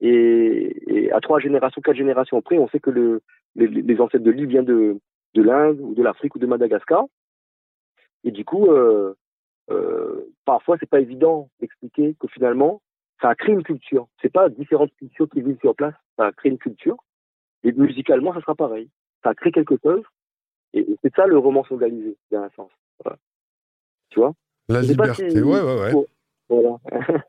Et, 0.01 1.09
à 1.13 1.21
trois 1.21 1.39
générations, 1.39 1.81
quatre 1.81 1.95
générations 1.95 2.37
après, 2.37 2.57
on 2.57 2.67
sait 2.67 2.79
que 2.79 2.89
le, 2.89 3.21
les, 3.55 4.01
ancêtres 4.01 4.23
de 4.23 4.31
l'île 4.31 4.47
viennent 4.47 4.65
de, 4.65 4.97
de 5.35 5.41
l'Inde 5.41 5.79
ou 5.79 5.93
de 5.93 6.03
l'Afrique 6.03 6.35
ou 6.35 6.39
de 6.39 6.47
Madagascar. 6.47 7.05
Et 8.23 8.31
du 8.31 8.43
coup, 8.43 8.67
parfois, 10.43 10.77
c'est 10.79 10.89
pas 10.89 10.99
évident 10.99 11.49
d'expliquer 11.59 12.15
que 12.19 12.27
finalement, 12.27 12.81
ça 13.21 13.29
a 13.29 13.35
créé 13.35 13.53
une 13.53 13.63
culture. 13.63 14.07
C'est 14.21 14.31
pas 14.31 14.49
différentes 14.49 14.93
cultures 14.95 15.29
qui 15.29 15.41
vivent 15.41 15.59
sur 15.59 15.75
place, 15.75 15.93
ça 16.17 16.27
a 16.27 16.31
créé 16.31 16.51
une 16.51 16.57
culture. 16.57 16.97
Et 17.63 17.71
musicalement, 17.71 18.33
ça 18.33 18.41
sera 18.41 18.55
pareil. 18.55 18.89
Ça 19.23 19.29
a 19.29 19.35
créé 19.35 19.51
quelque 19.51 19.75
chose. 19.81 20.03
Et, 20.73 20.85
c'est 21.03 21.13
ça 21.15 21.25
le 21.25 21.37
roman 21.37 21.63
organisé, 21.69 22.17
dans 22.31 22.43
un 22.43 22.49
sens. 22.55 22.71
Voilà. 23.03 23.17
Tu 24.09 24.19
vois? 24.19 24.33
La 24.69 24.81
liberté, 24.81 25.29
si... 25.29 25.41
ouais, 25.41 25.61
ouais, 25.61 25.93
ouais. 25.93 26.05
Voilà. 26.49 26.77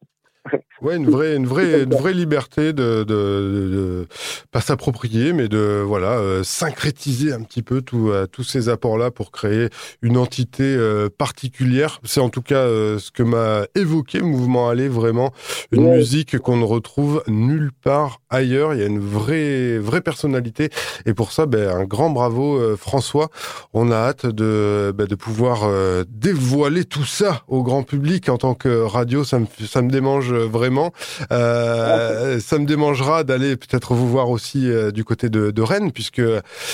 Ouais, 0.82 0.96
une 0.96 1.08
vraie, 1.08 1.36
une 1.36 1.46
vraie, 1.46 1.84
une 1.84 1.94
vraie 1.94 2.12
liberté 2.12 2.74
de, 2.74 3.02
de, 3.02 3.04
de, 3.04 3.70
de 3.70 4.06
pas 4.52 4.60
s'approprier, 4.60 5.32
mais 5.32 5.48
de 5.48 5.82
voilà 5.84 6.18
euh, 6.18 6.42
syncrétiser 6.42 7.32
un 7.32 7.40
petit 7.40 7.62
peu 7.62 7.80
tout, 7.80 8.10
euh, 8.10 8.26
tous 8.26 8.44
ces 8.44 8.68
apports-là 8.68 9.10
pour 9.10 9.30
créer 9.30 9.70
une 10.02 10.18
entité 10.18 10.64
euh, 10.64 11.08
particulière. 11.08 11.98
C'est 12.04 12.20
en 12.20 12.28
tout 12.28 12.42
cas 12.42 12.58
euh, 12.58 12.98
ce 12.98 13.10
que 13.10 13.22
m'a 13.22 13.62
évoqué 13.74 14.20
Mouvement 14.20 14.68
Aller, 14.68 14.88
vraiment 14.88 15.32
une 15.72 15.86
ouais. 15.86 15.96
musique 15.96 16.38
qu'on 16.38 16.58
ne 16.58 16.64
retrouve 16.64 17.22
nulle 17.26 17.70
part 17.82 18.20
ailleurs. 18.28 18.74
Il 18.74 18.80
y 18.80 18.82
a 18.82 18.86
une 18.86 19.00
vraie, 19.00 19.78
vraie 19.78 20.02
personnalité, 20.02 20.68
et 21.06 21.14
pour 21.14 21.32
ça, 21.32 21.46
ben, 21.46 21.70
un 21.70 21.84
grand 21.84 22.10
bravo 22.10 22.58
euh, 22.58 22.76
François. 22.76 23.30
On 23.72 23.90
a 23.90 23.96
hâte 23.96 24.26
de, 24.26 24.92
ben, 24.94 25.06
de 25.06 25.14
pouvoir 25.14 25.70
dévoiler 26.08 26.84
tout 26.84 27.06
ça 27.06 27.44
au 27.48 27.62
grand 27.62 27.82
public 27.82 28.28
en 28.28 28.36
tant 28.36 28.54
que 28.54 28.82
radio. 28.82 29.24
Ça 29.24 29.38
me, 29.38 29.46
ça 29.66 29.80
me 29.80 29.90
démange 29.90 30.34
vraiment. 30.44 30.92
Euh, 31.32 32.40
ça 32.40 32.58
me 32.58 32.66
démangera 32.66 33.24
d'aller 33.24 33.56
peut-être 33.56 33.94
vous 33.94 34.08
voir 34.08 34.30
aussi 34.30 34.70
euh, 34.70 34.90
du 34.90 35.04
côté 35.04 35.28
de, 35.28 35.50
de 35.50 35.62
Rennes, 35.62 35.92
puisque 35.92 36.22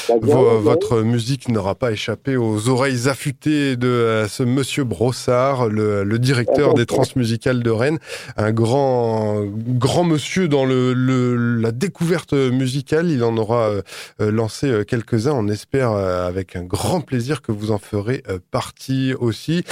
votre 0.08 1.02
musique 1.02 1.48
n'aura 1.48 1.74
pas 1.74 1.92
échappé 1.92 2.36
aux 2.36 2.68
oreilles 2.68 3.08
affûtées 3.08 3.76
de 3.76 3.88
euh, 3.88 4.28
ce 4.28 4.42
monsieur 4.42 4.84
Brossard, 4.84 5.68
le, 5.68 6.04
le 6.04 6.18
directeur 6.18 6.74
des 6.74 6.86
transmusicales 6.86 7.62
de 7.62 7.70
Rennes, 7.70 7.98
un 8.36 8.52
grand, 8.52 9.44
grand 9.44 10.04
monsieur 10.04 10.48
dans 10.48 10.64
le, 10.64 10.92
le, 10.92 11.36
la 11.60 11.72
découverte 11.72 12.32
musicale. 12.32 13.10
Il 13.10 13.24
en 13.24 13.36
aura 13.36 13.70
lancé 14.18 14.84
quelques-uns. 14.86 15.32
On 15.32 15.48
espère 15.48 15.90
avec 15.92 16.56
un 16.56 16.64
grand 16.64 17.00
plaisir 17.00 17.42
que 17.42 17.52
vous 17.52 17.70
en 17.70 17.78
ferez 17.78 18.22
partie 18.50 19.14
aussi. 19.18 19.64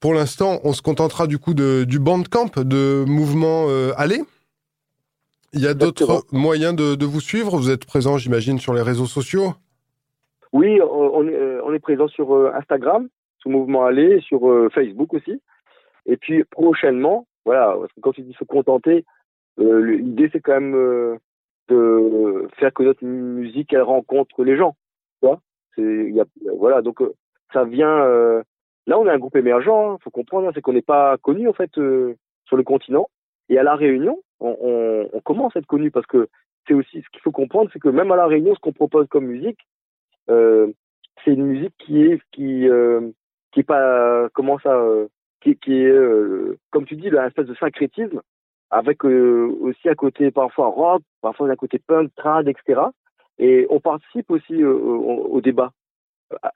Pour 0.00 0.14
l'instant, 0.14 0.60
on 0.62 0.72
se 0.72 0.80
contentera 0.80 1.26
du 1.26 1.38
coup 1.38 1.54
de, 1.54 1.82
du 1.82 1.98
bandcamp 1.98 2.52
de 2.56 3.04
Mouvement 3.08 3.66
euh, 3.68 3.90
Aller. 3.96 4.20
Il 5.52 5.60
y 5.60 5.66
a 5.66 5.74
d'autres 5.74 6.24
moyens 6.30 6.76
de, 6.76 7.04
vous 7.04 7.20
suivre? 7.20 7.56
Vous 7.56 7.70
êtes 7.70 7.84
présent, 7.84 8.16
j'imagine, 8.16 8.58
sur 8.58 8.74
les 8.74 8.82
réseaux 8.82 9.06
sociaux? 9.06 9.54
Oui, 10.52 10.80
on 10.80 11.26
est, 11.26 11.34
euh, 11.34 11.60
on 11.64 11.74
est 11.74 11.80
présent 11.80 12.06
sur 12.06 12.32
euh, 12.32 12.52
Instagram, 12.54 13.08
sous 13.38 13.50
Mouvement 13.50 13.86
Aller, 13.86 14.20
sur 14.20 14.40
Facebook 14.72 15.14
aussi. 15.14 15.42
Et 16.06 16.16
puis 16.16 16.44
prochainement, 16.44 17.26
voilà, 17.44 17.76
quand 18.00 18.12
tu 18.12 18.22
dis 18.22 18.36
se 18.38 18.44
contenter, 18.44 19.04
l'idée 19.58 20.30
c'est 20.32 20.40
quand 20.40 20.60
même 20.60 21.18
de 21.68 22.48
faire 22.56 22.72
que 22.72 22.84
notre 22.84 23.04
musique 23.04 23.72
elle 23.72 23.82
rencontre 23.82 24.44
les 24.44 24.56
gens. 24.56 24.76
Tu 25.74 26.12
y 26.12 26.20
a, 26.20 26.24
voilà, 26.56 26.82
donc 26.82 27.02
ça 27.52 27.64
vient 27.64 28.42
Là, 28.88 28.98
on 28.98 29.06
est 29.06 29.10
un 29.10 29.18
groupe 29.18 29.36
émergent, 29.36 29.66
il 29.66 29.92
hein, 29.92 29.98
faut 30.02 30.10
comprendre, 30.10 30.48
hein, 30.48 30.52
c'est 30.54 30.62
qu'on 30.62 30.72
n'est 30.72 30.80
pas 30.80 31.18
connu 31.18 31.46
en 31.46 31.52
fait 31.52 31.76
euh, 31.76 32.14
sur 32.46 32.56
le 32.56 32.62
continent. 32.62 33.10
Et 33.50 33.58
à 33.58 33.62
la 33.62 33.74
Réunion, 33.74 34.22
on, 34.40 35.10
commence 35.24 35.54
à 35.54 35.58
être 35.58 35.66
connu 35.66 35.90
parce 35.90 36.06
que 36.06 36.28
c'est 36.66 36.72
aussi 36.72 37.02
ce 37.02 37.08
qu'il 37.10 37.20
faut 37.20 37.30
comprendre, 37.30 37.68
c'est 37.70 37.80
que 37.80 37.90
même 37.90 38.10
à 38.12 38.16
la 38.16 38.26
Réunion, 38.26 38.54
ce 38.54 38.60
qu'on 38.60 38.72
propose 38.72 39.06
comme 39.08 39.26
musique, 39.26 39.58
euh, 40.30 40.72
c'est 41.22 41.34
une 41.34 41.44
musique 41.44 41.74
qui 41.78 42.00
est 42.00 42.18
qui 42.32 42.66
euh, 42.66 43.10
qui 43.52 43.60
est 43.60 43.64
pas 43.64 44.30
comment 44.32 44.58
ça, 44.60 44.82
qui, 45.42 45.54
qui 45.56 45.74
est 45.82 45.94
comme 46.70 46.86
tu 46.86 46.96
dis, 46.96 47.08
une 47.08 47.16
espèce 47.16 47.46
de 47.46 47.54
syncrétisme 47.56 48.22
avec 48.70 49.04
aussi 49.04 49.86
à 49.90 49.96
côté 49.96 50.30
parfois 50.30 50.68
rock, 50.68 51.02
parfois 51.20 51.50
un 51.50 51.56
côté 51.56 51.78
punk, 51.78 52.10
trad, 52.16 52.48
etc. 52.48 52.80
Et 53.38 53.66
on 53.68 53.80
participe 53.80 54.30
aussi 54.30 54.64
au 54.64 55.40
débat 55.42 55.72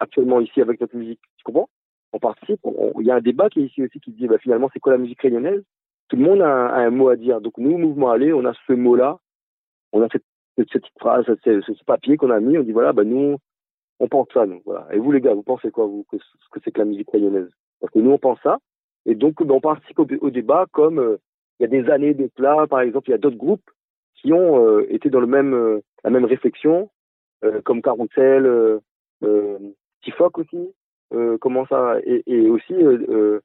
actuellement 0.01 0.41
ici 0.41 0.63
avec 0.63 0.81
notre 0.81 0.97
musique. 0.97 1.21
Tu 1.37 1.45
comprends? 1.45 1.69
On 2.13 2.19
participe. 2.19 2.61
Il 3.01 3.07
y 3.07 3.11
a 3.11 3.17
un 3.17 3.21
débat 3.21 3.49
qui 3.49 3.61
est 3.61 3.67
ici 3.67 3.83
aussi 3.83 4.01
qui 4.01 4.13
dit 4.13 4.27
bah, 4.27 4.39
finalement 4.39 4.69
c'est 4.73 4.81
quoi 4.81 4.93
la 4.93 4.99
musique 4.99 5.21
réunionnaise? 5.21 5.63
Tout 6.09 6.17
le 6.17 6.25
monde 6.25 6.43
a 6.43 6.75
un, 6.75 6.91
mot 6.91 7.09
à 7.09 7.17
dire. 7.17 7.41
Donc 7.41 7.57
nous, 7.59 7.79
Mouvement 7.79 8.11
Aller, 8.11 8.33
on 8.33 8.45
a 8.45 8.53
ce 8.67 8.73
mot-là, 8.73 9.19
on 9.93 10.03
a 10.03 10.09
cette, 10.11 10.25
cette 10.71 10.87
phrase, 10.99 11.25
ce, 11.27 11.85
papier 11.85 12.17
qu'on 12.17 12.31
a 12.31 12.41
mis, 12.41 12.59
on 12.59 12.63
dit 12.63 12.73
voilà, 12.73 12.93
bah, 12.93 13.05
nous, 13.05 13.39
on 13.99 14.09
pense 14.09 14.29
ça, 14.35 14.47
nous. 14.47 14.63
Et 14.93 14.99
vous 14.99 15.13
les 15.13 15.21
gars, 15.21 15.35
vous 15.35 15.43
pensez 15.43 15.71
quoi, 15.71 15.87
vous, 15.87 16.05
que, 16.11 16.19
ce 16.19 16.49
que 16.51 16.61
c'est 16.65 16.73
que 16.73 16.81
la 16.81 16.85
musique 16.85 17.11
réunionnaise? 17.11 17.51
Parce 17.81 17.93
que 17.93 17.99
nous, 17.99 18.11
on 18.11 18.19
pense 18.19 18.39
ça. 18.43 18.59
Et 19.07 19.15
donc, 19.15 19.43
bah, 19.43 19.55
on 19.55 19.61
participe 19.61 19.99
au, 19.99 20.31
débat 20.31 20.67
comme 20.73 20.99
euh, 20.99 21.17
il 21.59 21.63
y 21.63 21.67
a 21.67 21.83
des 21.83 21.91
années 21.91 22.15
de 22.15 22.27
plat, 22.27 22.67
par 22.69 22.81
exemple, 22.81 23.09
il 23.09 23.13
y 23.13 23.15
a 23.15 23.19
d'autres 23.19 23.37
groupes 23.37 23.71
qui 24.17 24.33
ont 24.33 24.65
euh, 24.65 24.87
été 24.91 25.11
dans 25.11 25.21
le 25.21 25.27
même, 25.27 25.55
euh, 25.55 25.81
la 26.05 26.11
même 26.11 26.25
réflexion, 26.25 26.91
comme 27.65 27.83
Carousel, 27.83 28.81
euh, 29.25 29.59
Tifoc 30.03 30.39
aussi, 30.39 30.73
comment 31.41 31.67
ça 31.67 31.97
et, 32.05 32.49
aussi 32.49 32.75
euh, 32.75 33.41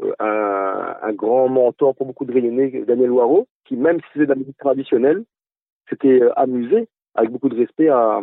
euh, 0.00 0.14
un, 0.18 1.12
grand 1.12 1.48
mentor 1.48 1.94
pour 1.94 2.06
beaucoup 2.06 2.24
de 2.24 2.32
Réunionnais, 2.32 2.84
Daniel 2.86 3.08
Loireau, 3.08 3.46
qui 3.64 3.76
même 3.76 4.00
si 4.00 4.06
c'est 4.14 4.20
de 4.20 4.24
la 4.26 4.34
musique 4.34 4.58
traditionnelle, 4.58 5.24
s'était 5.88 6.20
amusé 6.36 6.88
avec 7.14 7.30
beaucoup 7.30 7.48
de 7.48 7.56
respect 7.56 7.88
à, 7.88 8.20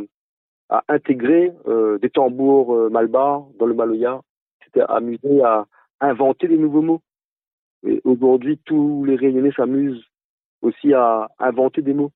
intégrer 0.88 1.52
des 2.00 2.12
tambours 2.12 2.92
malbars 2.92 3.48
dans 3.58 3.66
le 3.66 3.74
maloya, 3.74 4.22
s'était 4.64 4.84
amusé 4.88 5.42
à 5.42 5.66
inventer 6.00 6.48
des 6.48 6.58
nouveaux 6.58 6.84
mots. 6.84 7.02
Et 7.84 8.02
aujourd'hui, 8.04 8.60
tous 8.66 9.04
les 9.04 9.16
Réunionnais 9.16 9.52
s'amusent 9.56 10.06
aussi 10.62 10.94
à 10.94 11.28
inventer 11.40 11.82
des 11.82 11.96
mots. 11.96 12.12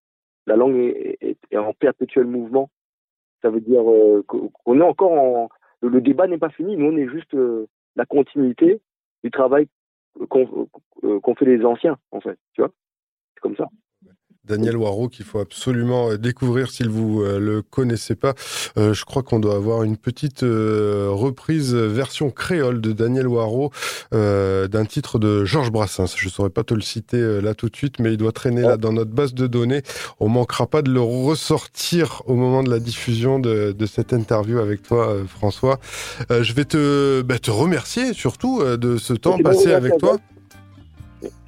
La 0.45 0.55
langue 0.55 0.75
est 0.75 1.57
en 1.57 1.73
perpétuel 1.73 2.27
mouvement. 2.27 2.69
Ça 3.41 3.49
veut 3.49 3.61
dire 3.61 3.81
qu'on 4.27 4.79
est 4.79 4.83
encore 4.83 5.13
en, 5.13 5.49
le, 5.89 6.01
débat 6.01 6.27
n'est 6.27 6.37
pas 6.37 6.49
fini. 6.49 6.75
Nous, 6.75 6.85
on 6.85 6.97
est 6.97 7.07
juste 7.07 7.33
euh, 7.33 7.67
la 7.95 8.05
continuité 8.05 8.81
du 9.23 9.31
travail 9.31 9.67
qu'ont 10.29 11.35
fait 11.37 11.45
les 11.45 11.65
anciens, 11.65 11.97
en 12.11 12.21
fait. 12.21 12.37
Tu 12.53 12.61
vois 12.61 12.71
C'est 13.35 13.41
comme 13.41 13.55
ça. 13.55 13.67
Daniel 14.45 14.75
Waro 14.75 15.07
qu'il 15.07 15.23
faut 15.23 15.39
absolument 15.39 16.09
euh, 16.09 16.17
découvrir 16.17 16.69
si 16.69 16.83
vous 16.83 17.23
ne 17.23 17.27
euh, 17.27 17.39
le 17.39 17.61
connaissez 17.61 18.15
pas. 18.15 18.33
je 18.75 19.05
crois 19.05 19.23
qu'on 19.23 19.39
doit 19.39 19.55
avoir 19.55 19.83
une 19.83 19.95
petite 19.95 20.41
reprise 20.41 21.73
version 21.73 22.29
créole 22.29 22.81
de 22.81 22.91
Daniel 22.91 23.27
Waro 23.27 23.71
d'un 24.11 24.85
titre 24.85 25.19
de 25.19 25.45
Georges 25.45 25.71
Brassens. 25.71 26.15
Je 26.17 26.25
ne 26.25 26.31
saurais 26.31 26.49
pas 26.49 26.63
te 26.63 26.73
le 26.73 26.81
citer 26.81 27.41
là 27.41 27.53
tout 27.53 27.69
de 27.69 27.75
suite, 27.75 27.99
mais 27.99 28.13
il 28.13 28.17
doit 28.17 28.31
traîner 28.31 28.61
là 28.61 28.77
dans 28.77 28.91
notre 28.91 29.11
base 29.11 29.33
de 29.33 29.47
données. 29.47 29.81
On 30.19 30.29
manquera 30.29 30.67
pas 30.67 30.81
de 30.81 30.91
le 30.91 31.01
ressortir 31.01 32.21
au 32.25 32.35
moment 32.35 32.63
de 32.63 32.69
la 32.69 32.79
diffusion 32.79 33.39
de, 33.39 33.75
cette 33.85 34.13
interview 34.13 34.59
avec 34.59 34.81
toi, 34.83 35.17
François. 35.27 35.79
je 36.29 36.53
vais 36.53 36.65
te, 36.65 37.21
bah, 37.21 37.39
te 37.39 37.51
remercier 37.51 38.13
surtout 38.13 38.63
de 38.63 38.97
ce 38.97 39.13
temps 39.13 39.37
passé 39.37 39.73
avec 39.73 39.97
toi. 39.97 40.17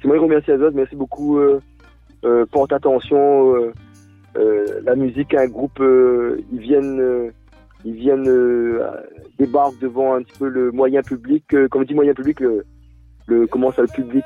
Je 0.00 0.08
moi 0.08 0.18
remercie 0.18 0.50
à 0.50 0.56
Merci 0.70 0.96
beaucoup 0.96 1.38
euh, 2.26 2.44
porte 2.46 2.72
attention. 2.72 3.54
Euh, 3.54 3.72
euh, 4.36 4.80
la 4.84 4.96
musique, 4.96 5.32
un 5.34 5.46
groupe, 5.46 5.80
ils 5.80 6.58
viennent, 6.58 7.32
ils 7.84 7.94
viennent 7.94 8.80
débarquent 9.38 9.78
devant 9.80 10.14
un 10.14 10.22
petit 10.22 10.38
peu 10.38 10.48
le 10.48 10.72
moyen 10.72 11.02
public. 11.02 11.44
comme 11.70 11.82
je 11.82 11.88
dis 11.88 11.94
moyen 11.94 12.12
public, 12.12 12.40
le, 12.40 13.46
comment 13.46 13.72
ça 13.72 13.82
le 13.82 13.88
public 13.88 14.24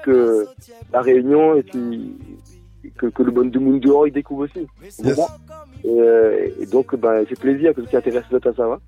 la 0.92 1.00
réunion 1.00 1.54
et 1.54 1.62
puis 1.62 2.16
que, 2.98 3.06
que 3.06 3.22
le 3.22 3.30
bon 3.30 3.48
du 3.48 3.60
monde 3.60 3.80
dehors 3.80 4.08
il 4.08 4.12
découvre 4.12 4.44
aussi. 4.44 4.66
Et, 5.84 6.66
donc 6.66 6.96
ben, 6.96 7.24
c'est 7.28 7.38
plaisir 7.38 7.72
que 7.72 7.82
tu 7.82 7.88
t'intéresses 7.88 8.24
à 8.32 8.52
ça. 8.52 8.64
Hein 8.64 8.78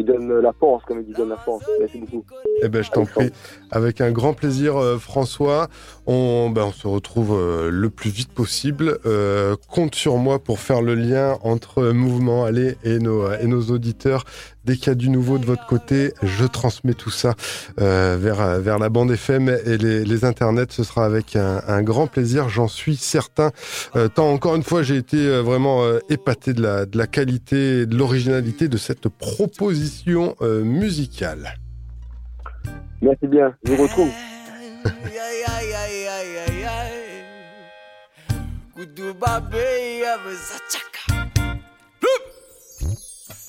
il 0.00 0.06
donne 0.06 0.40
la 0.40 0.52
force, 0.52 0.84
comme 0.84 1.00
il 1.00 1.06
dit, 1.06 1.12
donne 1.12 1.28
la 1.28 1.36
force. 1.36 1.64
Merci 1.78 1.98
beaucoup. 1.98 2.24
Eh 2.62 2.68
ben, 2.68 2.82
je 2.82 2.90
t'en 2.90 3.04
prie. 3.04 3.30
Avec 3.70 4.00
un 4.00 4.10
grand 4.10 4.32
plaisir, 4.32 4.76
euh, 4.76 4.98
François. 4.98 5.68
On, 6.06 6.50
ben, 6.50 6.64
on 6.64 6.72
se 6.72 6.86
retrouve 6.86 7.32
euh, 7.32 7.70
le 7.70 7.90
plus 7.90 8.10
vite 8.10 8.32
possible. 8.32 8.98
Euh, 9.06 9.56
compte 9.68 9.94
sur 9.94 10.16
moi 10.16 10.38
pour 10.38 10.58
faire 10.58 10.82
le 10.82 10.94
lien 10.94 11.38
entre 11.42 11.90
Mouvement 11.92 12.44
Aller 12.44 12.76
et 12.84 12.98
nos, 12.98 13.30
et 13.32 13.46
nos 13.46 13.62
auditeurs. 13.70 14.24
Dès 14.70 14.76
qu'il 14.76 14.86
y 14.86 14.90
a 14.90 14.94
du 14.94 15.10
nouveau 15.10 15.38
de 15.38 15.44
votre 15.44 15.66
côté, 15.66 16.14
je 16.22 16.44
transmets 16.44 16.94
tout 16.94 17.10
ça 17.10 17.34
vers, 17.76 18.60
vers 18.60 18.78
la 18.78 18.88
bande 18.88 19.10
FM 19.10 19.48
et 19.48 19.76
les, 19.76 20.04
les 20.04 20.24
internets. 20.24 20.70
Ce 20.70 20.84
sera 20.84 21.04
avec 21.04 21.34
un, 21.34 21.60
un 21.66 21.82
grand 21.82 22.06
plaisir, 22.06 22.48
j'en 22.48 22.68
suis 22.68 22.94
certain. 22.94 23.50
tant 24.14 24.30
encore 24.30 24.54
une 24.54 24.62
fois, 24.62 24.84
j'ai 24.84 24.94
été 24.94 25.40
vraiment 25.40 25.82
épaté 26.08 26.52
de 26.52 26.62
la, 26.62 26.86
de 26.86 26.96
la 26.96 27.08
qualité 27.08 27.80
et 27.80 27.86
de 27.86 27.96
l'originalité 27.96 28.68
de 28.68 28.76
cette 28.76 29.08
proposition 29.08 30.36
musicale. 30.40 31.56
Merci 33.02 33.26
bien, 33.26 33.52
je 33.64 33.72
vous 33.72 33.82
retrouve. 33.82 34.10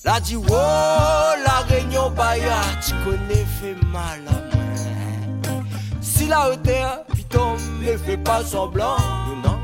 La 0.04 0.18
dit 0.18 0.36
oh 0.36 0.50
la 0.50 1.60
réunion 1.68 2.10
baya 2.10 2.60
tu 2.84 2.92
connais 3.04 3.44
fait 3.60 3.76
mal 3.86 4.20
moi. 4.24 5.62
Si 6.00 6.26
la 6.26 6.50
hauteur 6.50 7.04
putain 7.14 7.54
me 7.80 7.96
fait 7.96 8.16
pas 8.16 8.44
semblant. 8.44 8.96
Non, 9.44 9.58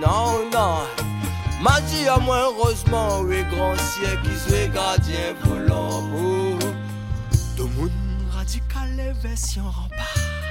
non, 0.00 0.50
non 0.50 0.78
M'a 1.62 1.80
dit 1.82 2.08
à 2.08 2.18
moi 2.18 2.50
heureusement 2.50 3.20
oui 3.20 3.44
grand 3.50 3.76
ciel 3.76 4.18
qui 4.22 4.36
soit 4.36 4.68
gardien 4.68 5.34
volant 5.44 6.02
Tout 7.56 7.68
le 7.68 7.80
monde 7.80 7.90
radical 8.34 9.14
version 9.22 9.62
rempart 9.62 9.98
Là 10.16 10.41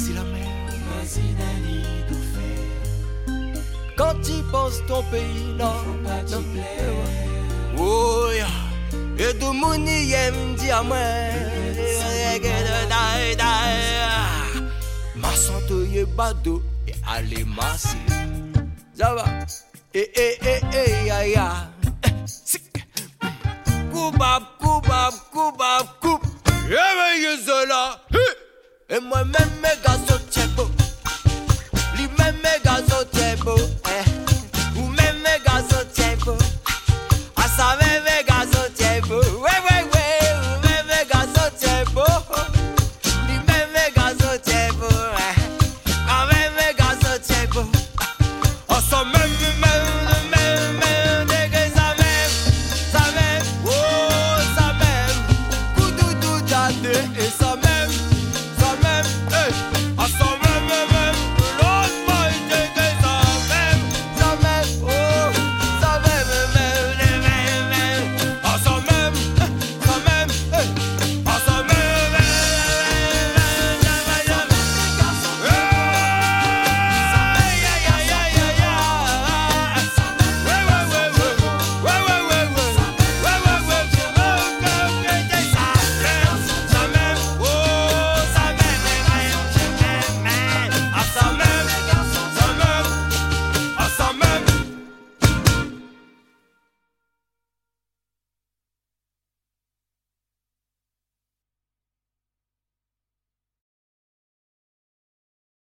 c'est 0.00 0.14
la 0.14 0.22
mer. 0.22 0.48
Vas-y, 0.88 1.28
tout 2.08 2.24
fait. 2.32 3.94
Quand 3.96 4.14
tu 4.22 4.32
penses 4.50 4.80
ton 4.88 5.02
pays, 5.04 5.54
non, 5.58 5.74
non, 6.02 6.42
oh, 7.78 8.30
yeah. 8.32 8.46
Et 9.18 9.34
de 9.34 9.50
mouni 9.52 10.06
yem 10.08 10.56
di 10.56 10.70
a 10.70 10.80
mwen 10.82 11.34
Rege 11.76 12.54
de 12.66 12.78
dae 12.88 13.34
dae 13.36 14.62
Masanto 15.14 15.82
ye 15.92 16.06
bado 16.16 16.62
E 16.88 16.94
ale 17.06 17.44
masi 17.44 18.00
Zava 18.96 19.26
E 19.92 20.08
e 20.16 20.28
e 20.40 20.54
e 20.72 21.06
ya 21.06 21.20
ya. 21.26 21.48
Koubab, 23.92 24.42
koubab, 24.58 25.14
koubab, 25.32 25.86
koub 26.00 26.22
E 26.70 26.84
men 26.96 28.39
ye 28.90 28.96
zola 28.96 28.96
E 28.96 28.98
mwen 28.98 29.26
men 29.26 29.60
me 29.62 29.68
gazo 29.84 30.18
tchebo 30.30 30.70
Li 31.96 32.08
men 32.18 32.34
me 32.42 32.58
gazo 32.64 33.04
tchebo 33.12 33.79